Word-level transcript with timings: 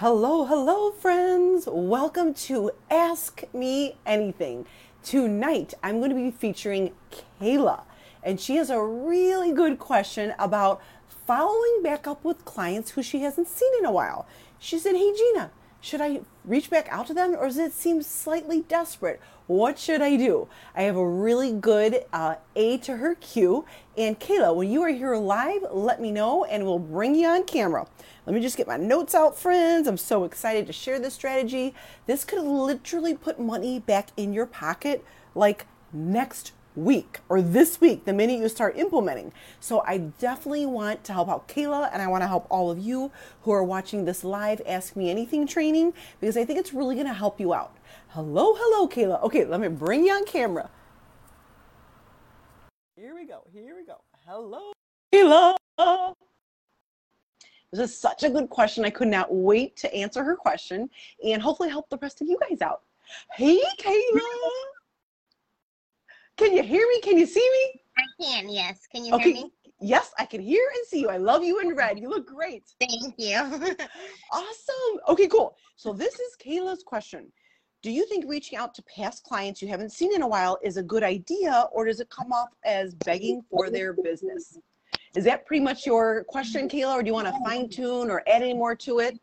Hello, 0.00 0.46
hello, 0.46 0.92
friends. 0.92 1.68
Welcome 1.70 2.32
to 2.48 2.70
Ask 2.90 3.42
Me 3.52 3.98
Anything. 4.06 4.64
Tonight, 5.02 5.74
I'm 5.82 5.98
going 5.98 6.08
to 6.08 6.16
be 6.16 6.30
featuring 6.30 6.92
Kayla, 7.38 7.82
and 8.22 8.40
she 8.40 8.56
has 8.56 8.70
a 8.70 8.82
really 8.82 9.52
good 9.52 9.78
question 9.78 10.32
about 10.38 10.80
following 11.26 11.82
back 11.82 12.06
up 12.06 12.24
with 12.24 12.46
clients 12.46 12.92
who 12.92 13.02
she 13.02 13.20
hasn't 13.20 13.48
seen 13.48 13.70
in 13.78 13.84
a 13.84 13.92
while. 13.92 14.26
She 14.58 14.78
said, 14.78 14.94
Hey, 14.94 15.12
Gina, 15.14 15.50
should 15.80 16.00
I 16.00 16.20
reach 16.44 16.70
back 16.70 16.88
out 16.90 17.06
to 17.06 17.14
them 17.14 17.34
or 17.34 17.46
does 17.46 17.58
it 17.58 17.72
seem 17.72 18.02
slightly 18.02 18.62
desperate? 18.62 19.20
What 19.46 19.78
should 19.78 20.02
I 20.02 20.16
do? 20.16 20.46
I 20.76 20.82
have 20.82 20.96
a 20.96 21.08
really 21.08 21.52
good 21.52 22.04
uh, 22.12 22.36
A 22.54 22.78
to 22.78 22.98
her 22.98 23.14
Q. 23.16 23.64
And 23.96 24.20
Kayla, 24.20 24.54
when 24.54 24.70
you 24.70 24.82
are 24.82 24.90
here 24.90 25.16
live, 25.16 25.62
let 25.70 26.00
me 26.00 26.12
know 26.12 26.44
and 26.44 26.64
we'll 26.64 26.78
bring 26.78 27.14
you 27.14 27.26
on 27.26 27.44
camera. 27.44 27.86
Let 28.26 28.34
me 28.34 28.40
just 28.40 28.56
get 28.56 28.68
my 28.68 28.76
notes 28.76 29.14
out, 29.14 29.36
friends. 29.36 29.88
I'm 29.88 29.96
so 29.96 30.24
excited 30.24 30.66
to 30.66 30.72
share 30.72 30.98
this 30.98 31.14
strategy. 31.14 31.74
This 32.06 32.24
could 32.24 32.42
literally 32.42 33.14
put 33.14 33.40
money 33.40 33.80
back 33.80 34.10
in 34.16 34.32
your 34.32 34.46
pocket 34.46 35.04
like 35.34 35.66
next 35.92 36.52
week 36.76 37.20
or 37.28 37.42
this 37.42 37.80
week 37.80 38.04
the 38.04 38.12
minute 38.12 38.38
you 38.38 38.48
start 38.48 38.76
implementing. 38.76 39.32
So 39.58 39.82
I 39.86 39.98
definitely 39.98 40.66
want 40.66 41.02
to 41.04 41.12
help 41.12 41.28
out 41.28 41.48
Kayla 41.48 41.90
and 41.92 42.00
I 42.00 42.06
want 42.06 42.22
to 42.22 42.28
help 42.28 42.46
all 42.50 42.70
of 42.70 42.78
you 42.78 43.10
who 43.42 43.50
are 43.50 43.64
watching 43.64 44.04
this 44.04 44.22
live 44.24 44.62
Ask 44.66 44.96
Me 44.96 45.10
Anything 45.10 45.46
training 45.46 45.92
because 46.20 46.36
I 46.36 46.44
think 46.44 46.58
it's 46.58 46.72
really 46.72 46.94
going 46.94 47.06
to 47.06 47.12
help 47.12 47.40
you 47.40 47.52
out. 47.52 47.76
Hello, 48.08 48.54
hello, 48.56 48.88
Kayla. 48.88 49.22
Okay, 49.24 49.44
let 49.44 49.60
me 49.60 49.68
bring 49.68 50.04
you 50.06 50.12
on 50.12 50.24
camera. 50.24 50.70
Here 52.96 53.14
we 53.14 53.24
go. 53.24 53.42
Here 53.52 53.74
we 53.74 53.84
go. 53.84 53.96
Hello, 54.26 54.72
Kayla. 55.12 55.56
This 57.72 57.90
is 57.90 57.96
such 57.96 58.24
a 58.24 58.30
good 58.30 58.50
question. 58.50 58.84
I 58.84 58.90
could 58.90 59.08
not 59.08 59.32
wait 59.32 59.76
to 59.76 59.94
answer 59.94 60.24
her 60.24 60.34
question 60.34 60.90
and 61.24 61.40
hopefully 61.40 61.68
help 61.68 61.88
the 61.88 61.98
rest 61.98 62.20
of 62.20 62.28
you 62.28 62.36
guys 62.48 62.60
out. 62.60 62.82
Hey, 63.32 63.60
Kayla. 63.78 64.20
Can 66.40 66.56
you 66.56 66.62
hear 66.62 66.86
me? 66.88 67.00
Can 67.02 67.18
you 67.18 67.26
see 67.26 67.46
me? 67.52 67.82
I 67.98 68.02
can, 68.18 68.48
yes. 68.48 68.86
Can 68.90 69.04
you 69.04 69.12
okay. 69.12 69.32
hear 69.32 69.42
me? 69.42 69.52
Yes, 69.78 70.10
I 70.18 70.24
can 70.24 70.40
hear 70.40 70.66
and 70.74 70.86
see 70.86 71.00
you. 71.00 71.10
I 71.10 71.18
love 71.18 71.44
you 71.44 71.60
in 71.60 71.76
red. 71.76 71.98
You 71.98 72.08
look 72.08 72.26
great. 72.26 72.64
Thank 72.80 73.14
you. 73.18 73.36
awesome. 74.32 75.00
Okay, 75.06 75.26
cool. 75.26 75.54
So 75.76 75.92
this 75.92 76.14
is 76.14 76.36
Kayla's 76.42 76.82
question. 76.82 77.30
Do 77.82 77.90
you 77.90 78.06
think 78.06 78.24
reaching 78.26 78.56
out 78.56 78.72
to 78.76 78.82
past 78.84 79.22
clients 79.22 79.60
you 79.60 79.68
haven't 79.68 79.92
seen 79.92 80.14
in 80.14 80.22
a 80.22 80.26
while 80.26 80.58
is 80.64 80.78
a 80.78 80.82
good 80.82 81.02
idea 81.02 81.66
or 81.72 81.84
does 81.84 82.00
it 82.00 82.08
come 82.08 82.32
off 82.32 82.48
as 82.64 82.94
begging 82.94 83.42
for 83.50 83.68
their 83.68 83.92
business? 83.92 84.58
Is 85.14 85.24
that 85.24 85.44
pretty 85.44 85.62
much 85.62 85.84
your 85.84 86.24
question, 86.24 86.70
Kayla, 86.70 86.94
or 86.94 87.02
do 87.02 87.08
you 87.08 87.14
want 87.14 87.28
to 87.28 87.38
fine 87.44 87.68
tune 87.68 88.10
or 88.10 88.22
add 88.26 88.40
any 88.40 88.54
more 88.54 88.74
to 88.76 89.00
it? 89.00 89.20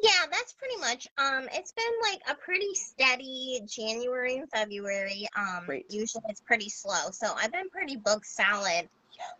Yeah, 0.00 0.26
that's 0.30 0.52
pretty 0.52 0.76
much. 0.76 1.08
Um, 1.18 1.48
it's 1.52 1.72
been 1.72 1.84
like 2.02 2.20
a 2.30 2.34
pretty 2.34 2.72
steady 2.74 3.60
January 3.66 4.36
and 4.36 4.48
February. 4.50 5.26
Um, 5.36 5.64
Great. 5.66 5.86
usually 5.90 6.24
it's 6.28 6.40
pretty 6.40 6.68
slow, 6.68 7.10
so 7.10 7.34
I've 7.36 7.52
been 7.52 7.68
pretty 7.70 7.96
booked 7.96 8.26
solid. 8.26 8.88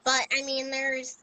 But 0.05 0.27
I 0.37 0.43
mean, 0.43 0.71
there's 0.71 1.19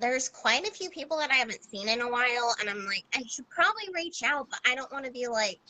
there's 0.00 0.28
quite 0.28 0.66
a 0.66 0.72
few 0.72 0.90
people 0.90 1.16
that 1.18 1.30
I 1.30 1.34
haven't 1.34 1.62
seen 1.62 1.88
in 1.88 2.00
a 2.00 2.10
while, 2.10 2.56
and 2.60 2.68
I'm 2.68 2.84
like, 2.86 3.04
I 3.14 3.22
should 3.28 3.48
probably 3.48 3.88
reach 3.94 4.24
out, 4.24 4.48
but 4.50 4.58
I 4.66 4.74
don't 4.74 4.92
want 4.92 5.04
to 5.04 5.12
be 5.12 5.28
like, 5.28 5.60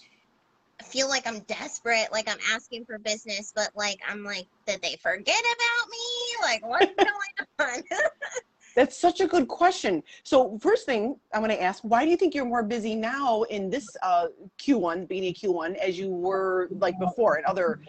feel 0.83 1.09
like 1.09 1.27
I'm 1.27 1.41
desperate, 1.41 2.09
like 2.13 2.31
I'm 2.31 2.39
asking 2.55 2.87
for 2.87 2.99
business, 2.99 3.53
but 3.55 3.71
like 3.75 4.01
I'm 4.09 4.25
like, 4.25 4.47
did 4.67 4.81
they 4.81 4.97
forget 5.03 5.39
about 5.39 5.91
me? 5.91 6.43
Like, 6.43 6.67
what's 6.67 6.95
going 6.97 7.49
on? 7.59 7.83
That's 8.75 8.97
such 8.97 9.21
a 9.21 9.27
good 9.27 9.49
question. 9.49 10.03
So 10.23 10.59
first 10.59 10.87
thing 10.87 11.17
I'm 11.33 11.41
going 11.41 11.51
to 11.51 11.63
ask, 11.63 11.83
why 11.83 12.05
do 12.05 12.11
you 12.11 12.17
think 12.17 12.35
you're 12.35 12.45
more 12.45 12.63
busy 12.63 12.95
now 12.95 13.43
in 13.43 13.71
this 13.71 13.87
uh, 14.03 14.27
Q1, 14.59 15.09
beginning 15.09 15.31
of 15.31 15.37
Q1, 15.37 15.77
as 15.77 15.99
you 15.99 16.09
were 16.09 16.69
like 16.71 16.99
before 16.99 17.39
at 17.39 17.45
other 17.45 17.81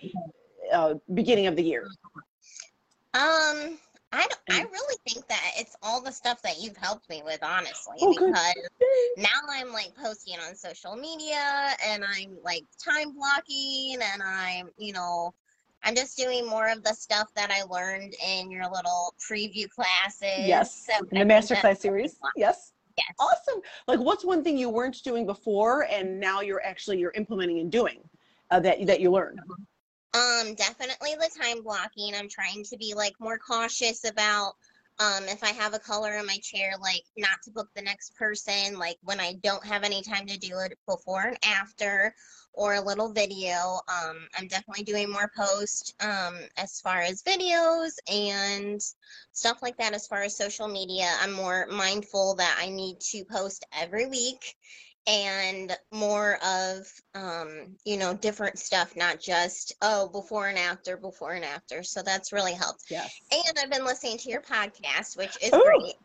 uh, 0.71 0.95
beginning 1.13 1.47
of 1.47 1.55
the 1.55 1.63
year? 1.63 1.87
Um, 3.13 3.77
I 4.11 4.27
don't, 4.27 4.39
I 4.51 4.61
really 4.71 4.97
think 5.07 5.27
that 5.27 5.51
it's 5.57 5.75
all 5.81 6.01
the 6.01 6.11
stuff 6.11 6.41
that 6.43 6.61
you've 6.61 6.77
helped 6.77 7.09
me 7.09 7.23
with, 7.25 7.39
honestly, 7.41 7.97
oh, 8.01 8.13
because 8.13 8.53
now 9.17 9.39
I'm 9.49 9.73
like 9.73 9.91
posting 9.95 10.35
on 10.39 10.55
social 10.55 10.95
media 10.95 11.75
and 11.85 12.03
I'm 12.03 12.37
like 12.43 12.63
time 12.83 13.13
blocking 13.13 13.97
and 14.01 14.21
I'm, 14.21 14.69
you 14.77 14.93
know, 14.93 15.33
I'm 15.83 15.95
just 15.95 16.17
doing 16.17 16.47
more 16.47 16.69
of 16.69 16.83
the 16.83 16.93
stuff 16.93 17.29
that 17.35 17.51
I 17.51 17.63
learned 17.63 18.15
in 18.25 18.49
your 18.49 18.69
little 18.69 19.13
preview 19.19 19.69
classes. 19.69 20.47
Yes. 20.47 20.87
So 20.87 21.05
in 21.11 21.27
the 21.27 21.33
masterclass 21.33 21.77
series. 21.77 22.15
Yes. 22.35 22.71
Yes. 22.97 23.15
Awesome. 23.19 23.61
Like 23.87 23.99
what's 23.99 24.23
one 24.23 24.43
thing 24.43 24.57
you 24.57 24.69
weren't 24.69 25.03
doing 25.03 25.25
before 25.25 25.85
and 25.89 26.19
now 26.19 26.41
you're 26.41 26.63
actually 26.63 26.99
you're 26.99 27.13
implementing 27.15 27.59
and 27.59 27.71
doing 27.71 27.99
uh, 28.51 28.59
that 28.61 28.85
that 28.85 29.01
you 29.01 29.11
learned? 29.11 29.39
Um 30.13 30.53
definitely 30.55 31.15
the 31.19 31.29
time 31.41 31.63
blocking. 31.63 32.13
I'm 32.15 32.29
trying 32.29 32.63
to 32.65 32.77
be 32.77 32.93
like 32.95 33.13
more 33.19 33.37
cautious 33.37 34.09
about 34.09 34.53
um 34.99 35.23
if 35.27 35.43
I 35.43 35.49
have 35.49 35.73
a 35.73 35.79
color 35.79 36.13
in 36.13 36.25
my 36.25 36.37
chair 36.43 36.73
like 36.79 37.03
not 37.17 37.41
to 37.43 37.51
book 37.51 37.69
the 37.75 37.81
next 37.81 38.15
person 38.15 38.77
like 38.77 38.97
when 39.01 39.19
I 39.19 39.33
don't 39.43 39.65
have 39.65 39.83
any 39.83 40.01
time 40.01 40.27
to 40.27 40.37
do 40.37 40.59
it 40.59 40.77
before 40.87 41.21
and 41.21 41.37
after 41.43 42.13
or 42.53 42.75
a 42.75 42.81
little 42.81 43.11
video. 43.11 43.79
Um, 43.87 44.27
I'm 44.37 44.47
definitely 44.47 44.83
doing 44.83 45.11
more 45.11 45.31
posts 45.35 45.93
um, 45.99 46.37
as 46.57 46.79
far 46.79 47.01
as 47.01 47.23
videos 47.23 47.93
and 48.11 48.79
stuff 49.31 49.57
like 49.61 49.77
that. 49.77 49.93
As 49.93 50.07
far 50.07 50.21
as 50.21 50.37
social 50.37 50.67
media, 50.67 51.09
I'm 51.21 51.33
more 51.33 51.67
mindful 51.71 52.35
that 52.35 52.57
I 52.59 52.69
need 52.69 52.99
to 53.11 53.25
post 53.25 53.65
every 53.73 54.07
week 54.07 54.55
and 55.05 55.75
more 55.91 56.37
of 56.45 56.87
um, 57.15 57.75
you 57.85 57.97
know 57.97 58.13
different 58.13 58.57
stuff 58.57 58.95
not 58.95 59.19
just 59.19 59.73
oh 59.81 60.07
before 60.09 60.47
and 60.47 60.57
after 60.57 60.97
before 60.97 61.33
and 61.33 61.45
after 61.45 61.83
so 61.83 62.01
that's 62.01 62.31
really 62.31 62.53
helped 62.53 62.85
yes 62.89 63.13
and 63.31 63.57
i've 63.61 63.71
been 63.71 63.85
listening 63.85 64.17
to 64.17 64.29
your 64.29 64.41
podcast 64.41 65.17
which 65.17 65.37
is 65.41 65.53
Ooh. 65.53 65.63
great 65.63 65.95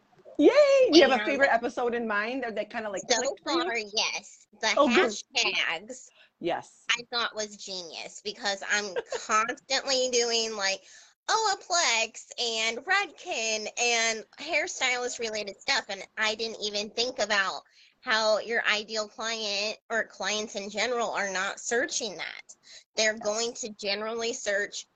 Yay! 0.40 0.52
Do 0.92 0.98
you 1.00 1.08
have 1.08 1.20
a 1.20 1.24
favorite 1.24 1.50
episode 1.52 1.96
in 1.96 2.06
mind 2.06 2.44
that, 2.44 2.54
that 2.54 2.70
kind 2.70 2.86
of 2.86 2.92
like 2.92 3.02
so 3.10 3.34
far? 3.44 3.76
Yes, 3.76 4.46
the 4.60 4.68
oh, 4.76 4.86
hashtags. 4.86 6.10
Yes. 6.38 6.84
I 6.90 7.02
thought 7.12 7.34
was 7.34 7.56
genius 7.56 8.22
because 8.24 8.62
I'm 8.72 8.94
constantly 9.26 10.10
doing 10.12 10.54
like 10.56 10.80
Olaplex 11.28 12.26
and 12.40 12.78
Redken 12.78 13.66
and 13.82 14.24
hairstylist 14.40 15.18
related 15.18 15.60
stuff. 15.60 15.86
And 15.88 16.02
I 16.16 16.36
didn't 16.36 16.62
even 16.62 16.90
think 16.90 17.18
about 17.18 17.62
how 18.00 18.38
your 18.38 18.62
ideal 18.64 19.08
client 19.08 19.76
or 19.90 20.04
clients 20.04 20.54
in 20.54 20.70
general 20.70 21.10
are 21.10 21.30
not 21.30 21.60
searching 21.60 22.16
that. 22.16 22.54
They're 22.96 23.18
going 23.18 23.52
to 23.54 23.70
generally 23.70 24.32
search 24.32 24.86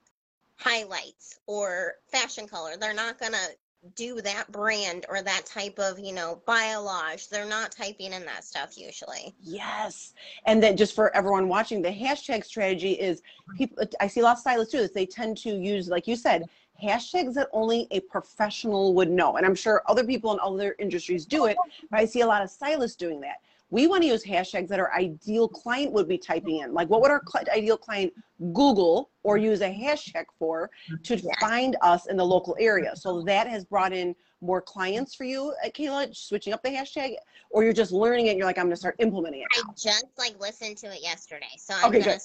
highlights 0.57 1.41
or 1.47 1.95
fashion 2.11 2.47
color. 2.47 2.77
They're 2.77 2.95
not 2.95 3.19
going 3.19 3.33
to 3.33 3.49
do 3.97 4.21
that 4.21 4.51
brand 4.53 5.07
or 5.09 5.23
that 5.23 5.45
type 5.45 5.77
of 5.79 5.99
you 5.99 6.13
know 6.13 6.41
biolage 6.47 7.29
they're 7.29 7.45
not 7.45 7.73
typing 7.73 8.13
in 8.13 8.25
that 8.25 8.45
stuff 8.45 8.79
usually 8.79 9.35
yes 9.43 10.15
and 10.47 10.63
then 10.63 10.77
just 10.77 10.95
for 10.95 11.15
everyone 11.17 11.49
watching 11.49 11.83
the 11.83 11.89
hashtag 11.89 12.45
strategy 12.45 12.93
is 12.93 13.23
people 13.57 13.77
i 14.01 14.07
see 14.07 14.21
a 14.21 14.23
lot 14.23 14.35
of 14.35 14.39
stylists 14.39 14.73
do 14.73 14.79
this 14.79 14.93
they 14.93 15.05
tend 15.05 15.37
to 15.37 15.51
use 15.51 15.89
like 15.89 16.07
you 16.07 16.15
said 16.15 16.45
hashtags 16.83 17.35
that 17.35 17.49
only 17.53 17.87
a 17.91 18.01
professional 18.01 18.95
would 18.95 19.11
know. 19.11 19.37
And 19.37 19.47
i'm 19.47 19.55
sure 19.55 19.83
other 19.87 20.05
people 20.05 20.33
in 20.33 20.39
other 20.41 20.75
industries 20.79 21.25
do 21.25 21.47
it 21.47 21.57
but 21.91 22.01
i 22.01 22.05
see 22.05 22.21
a 22.21 22.27
lot 22.27 22.43
of 22.43 22.51
stylists 22.51 22.97
doing 22.97 23.21
that 23.21 23.37
we 23.73 23.87
want 23.87 24.03
to 24.03 24.07
use 24.07 24.23
hashtags 24.23 24.69
that 24.69 24.79
our 24.79 24.93
ideal 24.93 25.49
client 25.49 25.93
would 25.93 26.07
be 26.07 26.19
typing 26.19 26.59
in. 26.59 26.75
Like, 26.75 26.91
what 26.91 27.01
would 27.01 27.11
our 27.11 27.23
cl- 27.27 27.47
ideal 27.51 27.79
client 27.79 28.13
Google 28.53 29.11
or 29.23 29.39
use 29.39 29.63
a 29.63 29.71
hashtag 29.71 30.27
for 30.39 30.71
to 31.05 31.17
yes. 31.17 31.25
find 31.41 31.79
us 31.81 32.07
in 32.07 32.19
the 32.19 32.25
local 32.25 32.55
area? 32.61 32.95
So 32.95 33.23
that 33.23 33.49
has 33.49 33.65
brought 33.65 33.95
in 33.95 34.15
more 34.43 34.61
clients 34.61 35.15
for 35.15 35.25
you, 35.25 35.55
uh, 35.65 35.71
Kayla, 35.71 36.15
switching 36.15 36.53
up 36.53 36.63
the 36.63 36.69
hashtag, 36.69 37.15
or 37.51 37.65
you're 37.65 37.73
just 37.73 37.93
learning 37.93 38.27
it 38.27 38.31
and 38.31 38.39
you're 38.39 38.47
like, 38.47 38.59
I'm 38.59 38.67
going 38.67 38.75
to 38.75 38.77
start 38.77 38.97
implementing 38.99 39.41
it. 39.41 39.47
Now. 39.57 39.71
I 39.71 39.73
just 39.73 40.07
like 40.19 40.39
listened 40.39 40.77
to 40.79 40.89
it 40.89 41.03
yesterday. 41.03 41.47
So 41.57 41.73
I'm 41.75 41.87
okay, 41.87 42.03
good. 42.03 42.21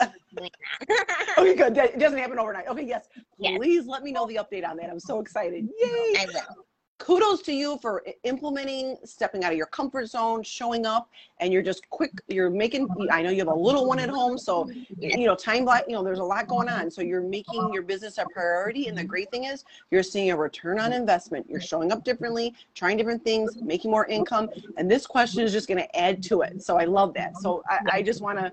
okay, 1.37 1.55
good. 1.55 1.77
It 1.77 1.99
doesn't 1.99 2.19
happen 2.19 2.39
overnight. 2.39 2.67
Okay, 2.67 2.83
yes. 2.83 3.07
Please 3.39 3.85
let 3.85 4.03
me 4.03 4.11
know 4.11 4.27
the 4.27 4.35
update 4.35 4.67
on 4.67 4.75
that. 4.77 4.89
I'm 4.89 4.99
so 4.99 5.21
excited. 5.21 5.69
Yay. 5.79 6.15
I 6.19 6.25
will 6.27 6.66
kudos 6.97 7.41
to 7.43 7.53
you 7.53 7.77
for 7.81 8.03
implementing, 8.23 8.97
stepping 9.03 9.43
out 9.43 9.51
of 9.51 9.57
your 9.57 9.67
comfort 9.67 10.07
zone, 10.07 10.43
showing 10.43 10.85
up, 10.85 11.09
and 11.39 11.53
you're 11.53 11.61
just 11.61 11.87
quick. 11.89 12.11
You're 12.27 12.49
making. 12.49 12.87
I 13.11 13.21
know 13.21 13.29
you 13.29 13.39
have 13.39 13.47
a 13.47 13.53
little 13.53 13.87
one 13.87 13.99
at 13.99 14.09
home, 14.09 14.37
so 14.37 14.69
you 14.99 15.25
know 15.25 15.35
time. 15.35 15.65
Block 15.65 15.83
you 15.87 15.93
know, 15.93 16.03
there's 16.03 16.19
a 16.19 16.23
lot 16.23 16.47
going 16.47 16.69
on, 16.69 16.89
so 16.89 17.01
you're 17.01 17.21
making 17.21 17.73
your 17.73 17.83
business 17.83 18.17
a 18.17 18.25
priority. 18.25 18.87
And 18.87 18.97
the 18.97 19.03
great 19.03 19.29
thing 19.31 19.45
is, 19.45 19.65
you're 19.91 20.03
seeing 20.03 20.31
a 20.31 20.37
return 20.37 20.79
on 20.79 20.93
investment. 20.93 21.45
You're 21.49 21.61
showing 21.61 21.91
up 21.91 22.03
differently, 22.03 22.53
trying 22.73 22.97
different 22.97 23.23
things, 23.23 23.57
making 23.61 23.91
more 23.91 24.05
income, 24.07 24.49
and 24.77 24.89
this 24.89 25.05
question 25.05 25.43
is 25.43 25.51
just 25.51 25.67
going 25.67 25.79
to 25.79 25.99
add 25.99 26.23
to 26.23 26.41
it. 26.41 26.61
So 26.61 26.77
I 26.77 26.85
love 26.85 27.13
that. 27.15 27.37
So 27.37 27.63
I, 27.69 27.79
I 27.93 28.01
just 28.01 28.21
want 28.21 28.39
to 28.39 28.51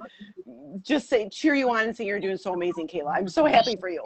just 0.82 1.08
say 1.08 1.28
cheer 1.28 1.54
you 1.54 1.70
on 1.70 1.84
and 1.84 1.96
say 1.96 2.04
you're 2.04 2.20
doing 2.20 2.36
so 2.36 2.54
amazing, 2.54 2.88
Kayla. 2.88 3.14
I'm 3.14 3.28
so 3.28 3.46
happy 3.46 3.76
for 3.76 3.88
you. 3.88 4.02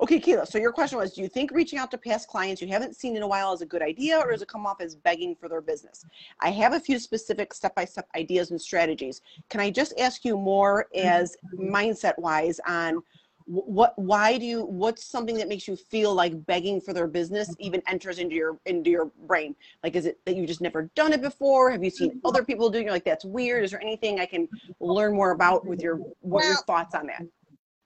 Okay, 0.00 0.20
Kayla. 0.20 0.46
So 0.46 0.58
your 0.58 0.72
question 0.72 0.98
was, 0.98 1.12
do 1.12 1.22
you 1.22 1.28
think 1.28 1.50
reaching 1.50 1.78
out 1.78 1.90
to 1.92 1.98
past 1.98 2.28
clients 2.28 2.60
you 2.60 2.68
haven't 2.68 2.96
seen 2.96 3.16
in 3.16 3.22
a 3.22 3.26
while 3.26 3.52
is 3.52 3.62
a 3.62 3.66
good 3.66 3.82
idea, 3.82 4.18
or 4.18 4.32
does 4.32 4.42
it 4.42 4.48
come 4.48 4.66
off 4.66 4.80
as 4.80 4.94
begging 4.94 5.34
for 5.34 5.48
their 5.48 5.60
business? 5.60 6.04
I 6.40 6.50
have 6.50 6.74
a 6.74 6.80
few 6.80 6.98
specific 6.98 7.54
step-by-step 7.54 8.08
ideas 8.16 8.50
and 8.50 8.60
strategies. 8.60 9.22
Can 9.48 9.60
I 9.60 9.70
just 9.70 9.98
ask 9.98 10.24
you 10.24 10.36
more 10.36 10.86
mm-hmm. 10.94 11.06
as 11.06 11.36
mindset-wise 11.58 12.60
on 12.66 13.02
what 13.46 13.92
why 13.98 14.38
do 14.38 14.46
you 14.46 14.64
what's 14.64 15.04
something 15.04 15.36
that 15.36 15.48
makes 15.48 15.68
you 15.68 15.76
feel 15.76 16.14
like 16.14 16.46
begging 16.46 16.80
for 16.80 16.94
their 16.94 17.06
business 17.06 17.50
mm-hmm. 17.50 17.62
even 17.66 17.82
enters 17.86 18.18
into 18.18 18.34
your 18.34 18.58
into 18.64 18.90
your 18.90 19.10
brain? 19.26 19.54
Like 19.82 19.96
is 19.96 20.06
it 20.06 20.18
that 20.24 20.34
you've 20.34 20.46
just 20.46 20.62
never 20.62 20.90
done 20.94 21.12
it 21.12 21.20
before? 21.20 21.70
Have 21.70 21.84
you 21.84 21.90
seen 21.90 22.10
mm-hmm. 22.10 22.26
other 22.26 22.42
people 22.42 22.70
doing 22.70 22.88
it? 22.88 22.90
Like 22.90 23.04
that's 23.04 23.24
weird. 23.24 23.62
Is 23.64 23.70
there 23.70 23.82
anything 23.82 24.18
i 24.18 24.26
can 24.26 24.48
learn 24.80 25.14
more 25.14 25.32
about 25.32 25.66
with 25.66 25.82
your 25.82 25.96
what 26.20 26.44
are 26.44 26.48
your 26.48 26.62
thoughts 26.62 26.94
on 26.94 27.06
that 27.08 27.22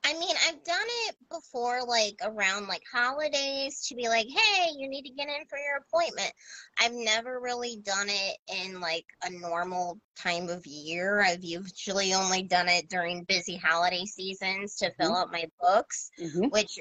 I 0.05 0.13
mean, 0.15 0.35
I've 0.47 0.63
done 0.65 0.87
it 1.09 1.17
before, 1.29 1.83
like 1.85 2.17
around 2.23 2.67
like 2.69 2.83
holidays 2.93 3.87
to 3.89 3.95
be 3.95 4.09
like, 4.09 4.27
hey, 4.29 4.71
you 4.77 4.89
need 4.89 5.03
to 5.03 5.11
get 5.15 5.29
in 5.29 5.45
for 5.49 5.59
your 5.59 5.79
appointment. 5.79 6.33
I've 6.79 6.95
never 6.95 7.41
really 7.41 7.81
done 7.83 8.07
it 8.09 8.39
in 8.49 8.81
like 8.81 9.05
a 9.25 9.31
normal 9.31 9.99
time 10.17 10.49
of 10.49 10.67
year. 10.67 11.21
I've 11.21 11.45
usually 11.45 12.15
only 12.15 12.45
done 12.45 12.69
it 12.69 12.89
during 12.89 13.25
busy 13.25 13.57
holiday 13.57 14.05
seasons 14.05 14.77
to 14.77 14.93
fill 14.99 15.17
out 15.17 15.33
my 15.33 15.45
books, 15.61 16.11
Mhm. 16.19 16.51
which 16.53 16.79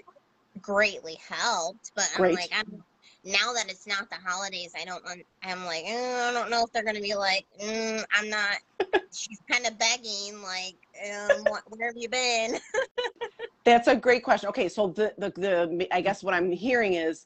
greatly 0.62 1.16
helped. 1.28 1.92
But 1.96 2.10
I'm 2.16 2.32
like, 2.32 2.52
I'm 2.54 2.84
now 3.28 3.52
that 3.54 3.66
it's 3.70 3.86
not 3.86 4.10
the 4.10 4.16
holidays, 4.16 4.72
I 4.80 4.86
don't. 4.86 5.04
I'm 5.44 5.66
like, 5.66 5.84
eh, 5.86 6.30
I 6.30 6.32
don't 6.32 6.50
know 6.50 6.64
if 6.64 6.72
they're 6.72 6.84
gonna 6.84 7.02
be 7.02 7.16
like, 7.16 7.46
mm, 7.62 8.04
I'm 8.14 8.30
not. 8.30 8.58
She's 9.14 9.40
kind 9.50 9.66
of 9.66 9.78
begging, 9.80 10.42
like, 10.44 10.76
um, 11.12 11.46
what, 11.46 11.64
where 11.70 11.88
have 11.88 11.98
you 11.98 12.10
been? 12.10 12.58
That's 13.66 13.88
a 13.88 13.96
great 13.96 14.24
question. 14.24 14.48
Okay, 14.50 14.70
so 14.70 14.88
the, 14.88 15.14
the 15.18 15.32
the 15.32 15.88
I 15.92 16.00
guess 16.02 16.24
what 16.24 16.34
I'm 16.34 16.52
hearing 16.52 16.94
is 16.94 17.26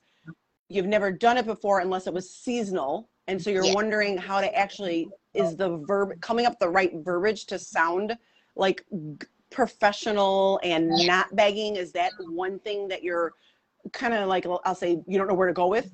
you've 0.69 0.88
never 0.88 1.12
done 1.12 1.38
it 1.38 1.45
before 1.45 1.80
unless 1.81 2.07
it 2.07 2.13
was 2.13 2.30
seasonal, 2.33 3.09
and 3.27 3.39
so 3.42 3.51
you're 3.51 3.63
Yeah. 3.63 3.75
wondering 3.75 4.18
how 4.18 4.42
to 4.42 4.56
actually 4.57 5.09
is 5.36 5.56
the 5.56 5.77
verb 5.86 6.19
coming 6.21 6.45
up 6.48 6.59
the 6.59 6.69
right 6.69 6.92
verbiage 6.95 7.45
to 7.48 7.59
sound 7.59 8.18
like 8.56 8.83
g- 8.92 9.27
professional 9.51 10.59
and 10.63 10.89
Yeah. 10.98 11.06
not 11.07 11.36
begging. 11.36 11.75
Is 11.75 11.92
that 11.94 12.13
one 12.18 12.57
thing 12.59 12.88
that 12.88 13.03
you're 13.03 13.33
kind 13.93 14.13
of 14.13 14.27
like 14.27 14.45
I'll 14.65 14.75
say 14.75 15.01
you 15.07 15.17
don't 15.17 15.27
know 15.27 15.33
where 15.33 15.47
to 15.47 15.53
go 15.53 15.67
with? 15.67 15.91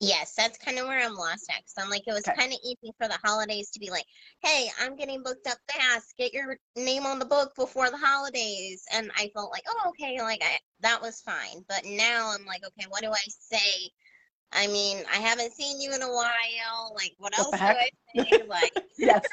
Yes, 0.00 0.34
that's 0.36 0.58
kind 0.58 0.78
of 0.78 0.86
where 0.86 1.00
I'm 1.00 1.14
lost 1.14 1.46
at. 1.50 1.62
'cause 1.64 1.74
I'm 1.78 1.88
like, 1.88 2.02
it 2.06 2.12
was 2.12 2.26
Okay. 2.26 2.34
kind 2.38 2.52
of 2.52 2.58
easy 2.64 2.92
for 2.98 3.08
the 3.08 3.18
holidays 3.24 3.70
to 3.70 3.78
be 3.78 3.90
like, 3.90 4.04
hey, 4.42 4.68
I'm 4.78 4.96
getting 4.96 5.22
booked 5.22 5.46
up 5.46 5.56
fast. 5.70 6.14
Get 6.18 6.32
your 6.34 6.58
name 6.76 7.06
on 7.06 7.18
the 7.18 7.24
book 7.24 7.54
before 7.54 7.90
the 7.90 7.96
holidays. 7.96 8.82
And 8.92 9.10
I 9.16 9.30
felt 9.34 9.50
like, 9.50 9.62
oh, 9.68 9.88
okay, 9.90 10.20
like 10.20 10.42
I 10.42 10.58
that 10.80 11.00
was 11.00 11.20
fine. 11.20 11.64
But 11.68 11.84
now 11.84 12.32
I'm 12.34 12.44
like, 12.44 12.62
okay, 12.66 12.86
what 12.88 13.02
do 13.02 13.10
I 13.12 13.22
say? 13.26 13.90
I 14.52 14.66
mean, 14.66 15.04
I 15.12 15.16
haven't 15.16 15.52
seen 15.52 15.80
you 15.80 15.94
in 15.94 16.02
a 16.02 16.12
while. 16.12 16.92
Like, 16.94 17.14
what, 17.18 17.32
What 17.32 17.38
else 17.38 17.58
do? 17.58 17.66
I 17.66 17.88
say? 18.14 18.42
Like, 18.46 18.72
yes. 18.98 19.26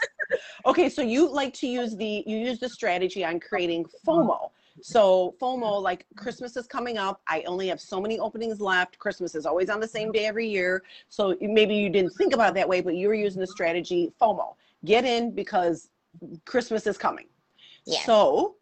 Okay, 0.66 0.90
so 0.90 1.02
you 1.02 1.28
like 1.30 1.54
to 1.56 1.68
use 1.68 1.96
the 1.96 2.24
you 2.26 2.38
use 2.38 2.60
the 2.60 2.70
strategy 2.70 3.26
on 3.26 3.40
creating 3.40 3.86
FOMO. 4.08 4.52
So 4.82 5.36
FOMO, 5.40 5.82
like 5.82 6.06
Christmas 6.16 6.58
is 6.58 6.68
coming 6.68 6.98
up. 6.98 7.22
I 7.28 7.42
only 7.44 7.68
have 7.68 7.80
so 7.80 8.02
many 8.02 8.20
openings 8.20 8.60
left. 8.60 8.98
Christmas 8.98 9.36
is 9.36 9.46
always 9.46 9.70
on 9.70 9.80
the 9.80 9.88
same 9.88 10.12
day 10.12 10.26
every 10.26 10.48
year. 10.48 10.84
So 11.10 11.36
maybe 11.40 11.76
you 11.76 11.90
didn't 11.90 12.12
think 12.18 12.34
about 12.34 12.50
it 12.50 12.56
that 12.56 12.68
way, 12.68 12.82
but 12.82 12.96
you 12.96 13.08
were 13.08 13.14
using 13.14 13.40
the 13.42 13.48
strategy 13.48 14.12
FOMO. 14.20 14.56
Get 14.84 15.06
in 15.06 15.34
because 15.36 15.90
Christmas 16.46 16.88
is 16.88 16.98
coming. 16.98 17.28
Yes. 17.86 18.06
So 18.06 18.56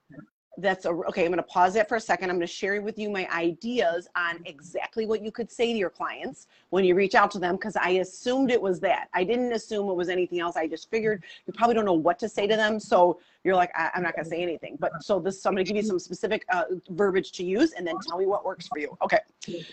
that's 0.62 0.86
a 0.86 0.90
okay. 0.90 1.26
I'm 1.26 1.32
to 1.34 1.44
pause 1.44 1.74
that 1.74 1.88
for 1.88 1.96
a 1.96 2.02
second. 2.02 2.30
I'm 2.30 2.40
to 2.40 2.48
share 2.48 2.82
with 2.82 2.98
you 2.98 3.10
my 3.10 3.28
ideas 3.34 4.08
on 4.16 4.40
exactly 4.46 5.06
what 5.06 5.22
you 5.24 5.32
could 5.32 5.52
say 5.52 5.72
to 5.72 5.78
your 5.78 5.90
clients 5.90 6.48
when 6.70 6.84
you 6.84 6.96
reach 6.96 7.16
out 7.16 7.32
to 7.32 7.40
them 7.40 7.56
because 7.56 7.76
I 7.76 7.90
assumed 7.92 8.52
it 8.52 8.62
was 8.62 8.80
that. 8.82 9.08
I 9.14 9.24
didn't 9.24 9.54
assume 9.54 9.90
it 9.90 9.96
was 9.96 10.10
anything 10.10 10.40
else. 10.40 10.56
I 10.56 10.68
just 10.68 10.90
figured 10.90 11.24
you 11.46 11.54
probably 11.54 11.76
don't 11.76 11.86
know 11.86 11.94
what 11.94 12.20
to 12.20 12.30
say 12.30 12.48
to 12.48 12.56
them. 12.56 12.80
So 12.80 13.20
you're 13.44 13.56
like, 13.56 13.72
I, 13.76 13.90
am 13.96 14.04
not 14.04 14.16
to 14.18 14.26
say 14.26 14.42
anything. 14.42 14.78
But 14.80 15.04
so 15.04 15.20
this, 15.20 15.42
so 15.42 15.50
I'm 15.50 15.56
to 15.56 15.64
give 15.64 15.76
you 15.76 15.84
some 15.84 16.00
specific 16.00 16.46
uh, 16.54 16.64
verbiage 16.90 17.32
to 17.34 17.44
use 17.44 17.74
and 17.74 17.86
then 17.86 17.96
tell 18.08 18.18
me 18.18 18.26
what 18.26 18.46
works 18.46 18.68
for 18.68 18.80
you. 18.80 18.98
Okay. 19.02 19.20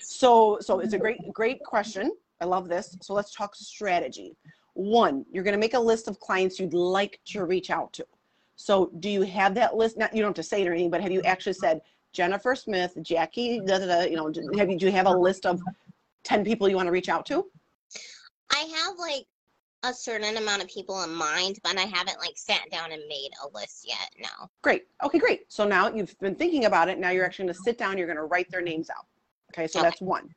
So, 0.01 0.59
so 0.61 0.81
it's 0.81 0.95
a 0.95 0.99
great, 0.99 1.33
great 1.33 1.63
question. 1.63 2.13
I 2.41 2.45
love 2.45 2.69
this. 2.69 2.97
So 3.01 3.15
let's 3.15 3.35
talk 3.35 3.55
strategy. 3.55 4.37
One, 4.75 5.25
you're 5.33 5.43
to 5.55 5.59
make 5.59 5.75
a 5.75 5.81
list 5.81 6.07
of 6.07 6.21
clients 6.21 6.61
you'd 6.61 6.75
like 6.75 7.19
to 7.27 7.45
reach 7.45 7.71
out 7.71 7.93
to. 7.95 8.07
So 8.57 8.91
do 9.01 9.09
you 9.09 9.23
have 9.23 9.55
that 9.55 9.77
list? 9.77 9.97
Not, 9.99 10.15
you 10.15 10.23
don't 10.23 10.31
have 10.31 10.35
to 10.37 10.43
say 10.43 10.63
it 10.63 10.69
or 10.69 10.73
anything, 10.73 10.91
but 10.91 11.03
have 11.03 11.13
you 11.13 11.23
actually 11.23 11.53
said 11.53 11.83
Jennifer 12.13 12.55
Smith, 12.55 12.97
Jackie, 13.03 13.61
da, 13.61 13.79
da, 13.79 13.87
da, 13.87 14.01
you 14.03 14.17
know, 14.17 14.31
do- 14.31 14.51
have 14.57 14.71
you, 14.71 14.79
do 14.79 14.87
you 14.87 14.93
have 14.93 15.07
a 15.07 15.13
list 15.13 15.45
of 15.47 15.61
10 16.25 16.45
people 16.45 16.69
you 16.69 16.77
want 16.77 16.87
to 16.87 16.93
reach 16.93 17.11
out 17.11 17.27
to? 17.27 17.47
I 18.51 18.61
have 18.61 18.99
like 18.99 19.27
a 19.83 19.93
certain 19.93 20.37
amount 20.37 20.63
of 20.63 20.69
people 20.69 21.03
in 21.05 21.13
mind, 21.15 21.59
but 21.63 21.77
I 21.77 21.83
haven't 21.83 22.19
like 22.19 22.33
sat 22.37 22.63
down 22.71 22.93
and 22.93 23.03
made 23.09 23.31
a 23.45 23.49
list 23.57 23.87
yet. 23.87 24.11
No. 24.19 24.49
Great. 24.63 24.85
Okay, 25.05 25.19
great. 25.19 25.53
So 25.53 25.67
now 25.67 25.93
you've 25.93 26.19
been 26.19 26.35
thinking 26.35 26.65
about 26.65 26.89
it. 26.89 26.99
Now 26.99 27.11
you're 27.11 27.25
actually 27.25 27.45
going 27.45 27.55
to 27.55 27.61
sit 27.63 27.77
down, 27.79 27.99
you're 27.99 28.07
going 28.07 28.17
to 28.17 28.25
write 28.25 28.51
their 28.51 28.63
names 28.63 28.89
out. 28.89 29.07
Okay, 29.53 29.67
so 29.67 29.81
Okay. 29.81 29.89
that's 29.91 30.01
one. 30.01 30.35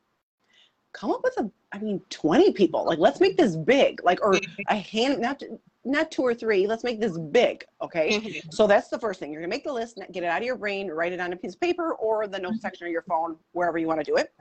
Come 0.92 1.12
up 1.12 1.22
with 1.22 1.34
a, 1.38 1.50
I 1.72 1.78
mean, 1.78 2.00
20 2.10 2.52
people. 2.52 2.84
Like, 2.84 2.98
let's 2.98 3.20
make 3.20 3.36
this 3.36 3.56
big. 3.56 4.02
Like, 4.04 4.20
or 4.22 4.34
a 4.68 4.76
hand, 4.76 5.20
not 5.20 5.42
not 5.84 6.10
two 6.10 6.22
or 6.22 6.34
three. 6.34 6.66
Let's 6.66 6.84
make 6.84 7.00
this 7.00 7.16
big. 7.18 7.64
Okay. 7.80 8.20
Mhm. 8.20 8.52
So 8.52 8.66
that's 8.66 8.88
the 8.88 8.98
first 8.98 9.18
thing. 9.18 9.32
You're 9.32 9.40
gonna 9.40 9.50
make 9.50 9.64
the 9.64 9.72
list, 9.72 9.98
get 10.12 10.22
it 10.22 10.26
out 10.26 10.38
of 10.42 10.46
your 10.46 10.56
brain, 10.56 10.88
write 10.88 11.12
it 11.12 11.20
on 11.20 11.32
a 11.32 11.36
piece 11.36 11.54
of 11.54 11.60
paper 11.60 11.94
or 11.94 12.26
the 12.26 12.38
notes 12.38 12.60
section 12.60 12.86
of 12.86 12.92
your 12.92 13.02
phone, 13.02 13.38
wherever 13.52 13.78
you 13.78 13.86
want 13.86 14.00
to 14.00 14.04
do 14.04 14.16
it. 14.16 14.32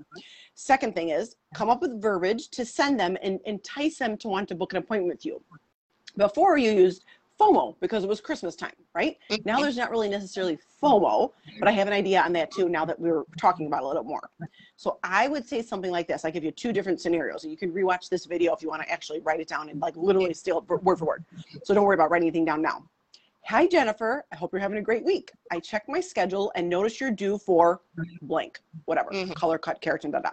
Second 0.55 0.95
thing 0.95 1.09
is 1.09 1.35
come 1.53 1.69
up 1.69 1.81
with 1.81 2.01
verbiage 2.01 2.49
to 2.49 2.65
send 2.65 2.99
them 2.99 3.17
and 3.21 3.39
entice 3.45 3.97
them 3.97 4.17
to 4.17 4.27
want 4.27 4.49
to 4.49 4.55
book 4.55 4.73
an 4.73 4.77
appointment 4.79 5.13
with 5.13 5.25
you. 5.25 5.41
Before 6.17 6.57
you 6.57 6.71
used 6.71 7.05
FOMO 7.39 7.75
because 7.79 8.03
it 8.03 8.07
was 8.09 8.19
Christmas 8.21 8.55
time, 8.55 8.73
right? 8.93 9.17
Now 9.45 9.59
there's 9.61 9.77
not 9.77 9.89
really 9.91 10.09
necessarily 10.09 10.59
FOMO, 10.81 11.31
but 11.59 11.67
I 11.67 11.71
have 11.71 11.87
an 11.87 11.93
idea 11.93 12.21
on 12.21 12.33
that 12.33 12.51
too 12.51 12.67
now 12.69 12.85
that 12.85 12.99
we're 12.99 13.23
talking 13.37 13.67
about 13.67 13.83
a 13.83 13.87
little 13.87 14.03
more. 14.03 14.29
So 14.75 14.99
I 15.03 15.27
would 15.27 15.47
say 15.47 15.61
something 15.61 15.91
like 15.91 16.07
this. 16.07 16.25
I 16.25 16.31
give 16.31 16.43
you 16.43 16.51
two 16.51 16.73
different 16.73 16.99
scenarios. 17.01 17.43
You 17.45 17.57
can 17.57 17.71
rewatch 17.71 18.09
this 18.09 18.25
video 18.25 18.53
if 18.53 18.61
you 18.61 18.69
want 18.69 18.81
to 18.83 18.89
actually 18.91 19.21
write 19.21 19.39
it 19.39 19.47
down 19.47 19.69
and 19.69 19.79
like 19.79 19.95
literally 19.95 20.33
steal 20.33 20.57
it 20.59 20.67
word 20.69 20.99
for 20.99 21.05
word. 21.05 21.25
So 21.63 21.73
don't 21.73 21.85
worry 21.85 21.95
about 21.95 22.11
writing 22.11 22.27
anything 22.27 22.45
down 22.45 22.61
now. 22.61 22.83
Hi 23.45 23.65
Jennifer, 23.65 24.25
I 24.31 24.35
hope 24.35 24.51
you're 24.51 24.61
having 24.61 24.77
a 24.77 24.81
great 24.81 25.03
week. 25.03 25.31
I 25.49 25.59
checked 25.59 25.89
my 25.89 26.01
schedule 26.01 26.51
and 26.55 26.69
noticed 26.69 26.99
you're 26.99 27.09
due 27.11 27.37
for 27.37 27.81
blank, 28.21 28.59
whatever, 28.85 29.11
Mhm. 29.11 29.33
color 29.33 29.57
cut, 29.57 29.81
keratin, 29.81 30.11
da 30.11 30.19
da. 30.19 30.31